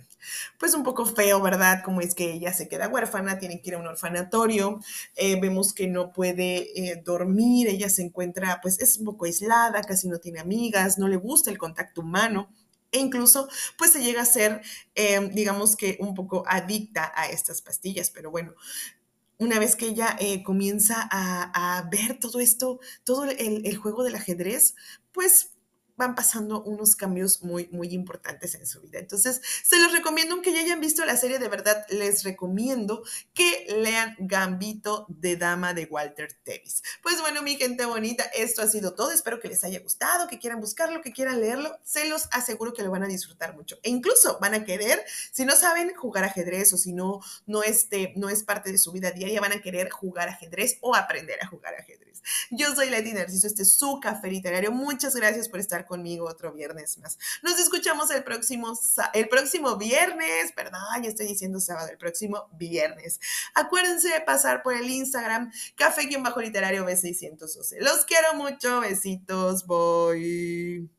pues 0.59 0.75
un 0.75 0.83
poco 0.83 1.05
feo, 1.05 1.41
¿verdad? 1.41 1.81
Como 1.83 2.01
es 2.01 2.13
que 2.13 2.33
ella 2.33 2.53
se 2.53 2.67
queda 2.67 2.89
huérfana, 2.89 3.39
tiene 3.39 3.61
que 3.61 3.69
ir 3.69 3.75
a 3.75 3.79
un 3.79 3.87
orfanatorio, 3.87 4.79
vemos 5.41 5.73
que 5.73 5.87
no 5.87 6.13
puede 6.13 7.01
dormir, 7.03 7.67
ella 7.67 7.89
se 7.89 8.03
encuentra 8.03 8.59
pues 8.61 8.79
es 8.79 8.97
un 8.97 9.05
poco 9.05 9.25
aislada, 9.25 9.81
casi 9.81 10.07
no 10.07 10.19
tiene 10.19 10.39
amigas, 10.39 10.97
no 10.97 11.07
le 11.07 11.17
gusta 11.17 11.49
el 11.49 11.57
contacto 11.57 12.01
humano 12.01 12.49
e 12.91 12.99
incluso 12.99 13.47
pues 13.77 13.91
se 13.91 14.03
llega 14.03 14.21
a 14.21 14.25
ser, 14.25 14.61
em, 14.95 15.29
digamos 15.29 15.75
que 15.75 15.97
un 15.99 16.15
poco 16.15 16.43
adicta 16.47 17.11
a 17.15 17.27
estas 17.27 17.61
pastillas, 17.61 18.09
pero 18.11 18.31
bueno. 18.31 18.53
Una 19.41 19.57
vez 19.57 19.77
que 19.77 19.87
ella 19.87 20.17
eh, 20.19 20.43
comienza 20.43 21.07
a, 21.09 21.87
ver 21.89 22.19
todo 22.19 22.41
esto, 22.41 22.81
todo 23.05 23.23
el, 23.23 23.65
el 23.65 23.77
juego 23.77 24.03
del 24.03 24.15
ajedrez, 24.15 24.75
pues 25.13 25.51
van 25.99 26.15
pasando 26.15 26.63
unos 26.63 26.95
cambios 26.95 27.43
muy, 27.43 27.67
muy 27.73 27.89
importantes 27.89 28.55
en 28.55 28.65
su 28.65 28.79
vida. 28.79 28.99
Entonces, 28.99 29.41
se 29.63 29.77
los 29.79 29.91
recomiendo, 29.91 30.33
aunque 30.33 30.53
ya 30.53 30.61
hayan 30.61 30.79
visto 30.79 31.03
la 31.03 31.17
serie, 31.17 31.39
de 31.39 31.49
verdad 31.49 31.85
les 31.89 32.23
recomiendo 32.23 33.03
que 33.33 33.67
lean 33.81 34.15
Gambito 34.17 35.05
de 35.09 35.35
Dama 35.35 35.73
de 35.73 35.85
Walter 35.85 36.31
Tevis. 36.43 36.81
Pues 37.03 37.19
bueno, 37.19 37.41
mi 37.41 37.57
gente 37.57 37.85
bonita, 37.85 38.23
esto 38.33 38.61
ha 38.61 38.67
sido 38.67 38.93
todo. 38.93 39.11
Espero 39.11 39.41
que 39.41 39.49
les 39.49 39.65
haya 39.65 39.81
gustado, 39.81 40.29
que 40.29 40.39
quieran 40.39 40.61
buscarlo, 40.61 41.01
que 41.01 41.11
quieran 41.11 41.41
leerlo. 41.41 41.77
Se 41.83 42.07
los 42.07 42.29
aseguro 42.31 42.73
que 42.73 42.81
lo 42.81 42.91
van 42.91 43.03
a 43.03 43.07
disfrutar 43.07 43.53
mucho. 43.53 43.77
E 43.83 43.89
incluso 43.89 44.39
van 44.39 44.53
a 44.53 44.63
querer, 44.63 45.03
si 45.33 45.43
no 45.43 45.53
saben 45.57 45.93
jugar 45.95 46.23
ajedrez 46.23 46.71
o 46.71 46.77
si 46.77 46.93
no, 46.93 47.19
no, 47.45 47.61
este, 47.61 48.13
no 48.15 48.29
es 48.29 48.43
parte 48.43 48.71
de 48.71 48.77
su 48.77 48.93
vida 48.93 49.11
diaria, 49.11 49.41
van 49.41 49.51
a 49.51 49.61
querer 49.61 49.89
jugar 49.89 50.29
ajedrez 50.29 50.77
o 50.79 50.95
aprender 50.95 51.43
a 51.43 51.47
jugar 51.47 51.75
ajedrez. 51.75 52.09
Yo 52.51 52.73
soy 52.75 52.89
Leti 52.89 53.13
Narciso, 53.13 53.47
este 53.47 53.63
es 53.63 53.73
su 53.73 53.99
café 53.99 54.29
literario. 54.29 54.71
Muchas 54.71 55.15
gracias 55.15 55.49
por 55.49 55.59
estar 55.59 55.85
conmigo 55.89 56.25
otro 56.25 56.53
viernes 56.53 56.97
más. 56.99 57.17
Nos 57.41 57.59
escuchamos 57.59 58.11
el 58.11 58.23
próximo, 58.23 58.79
el 59.13 59.27
próximo 59.27 59.75
viernes, 59.75 60.53
perdón, 60.55 60.79
ya 61.03 61.09
estoy 61.09 61.27
diciendo 61.27 61.59
sábado, 61.59 61.89
el 61.89 61.97
próximo 61.97 62.47
viernes. 62.53 63.19
Acuérdense 63.55 64.07
de 64.07 64.21
pasar 64.21 64.63
por 64.63 64.75
el 64.75 64.89
Instagram, 64.89 65.51
café-literario 65.75 66.85
B612. 66.85 67.79
Los 67.79 68.05
quiero 68.05 68.35
mucho, 68.35 68.79
besitos, 68.79 69.65
voy. 69.65 70.89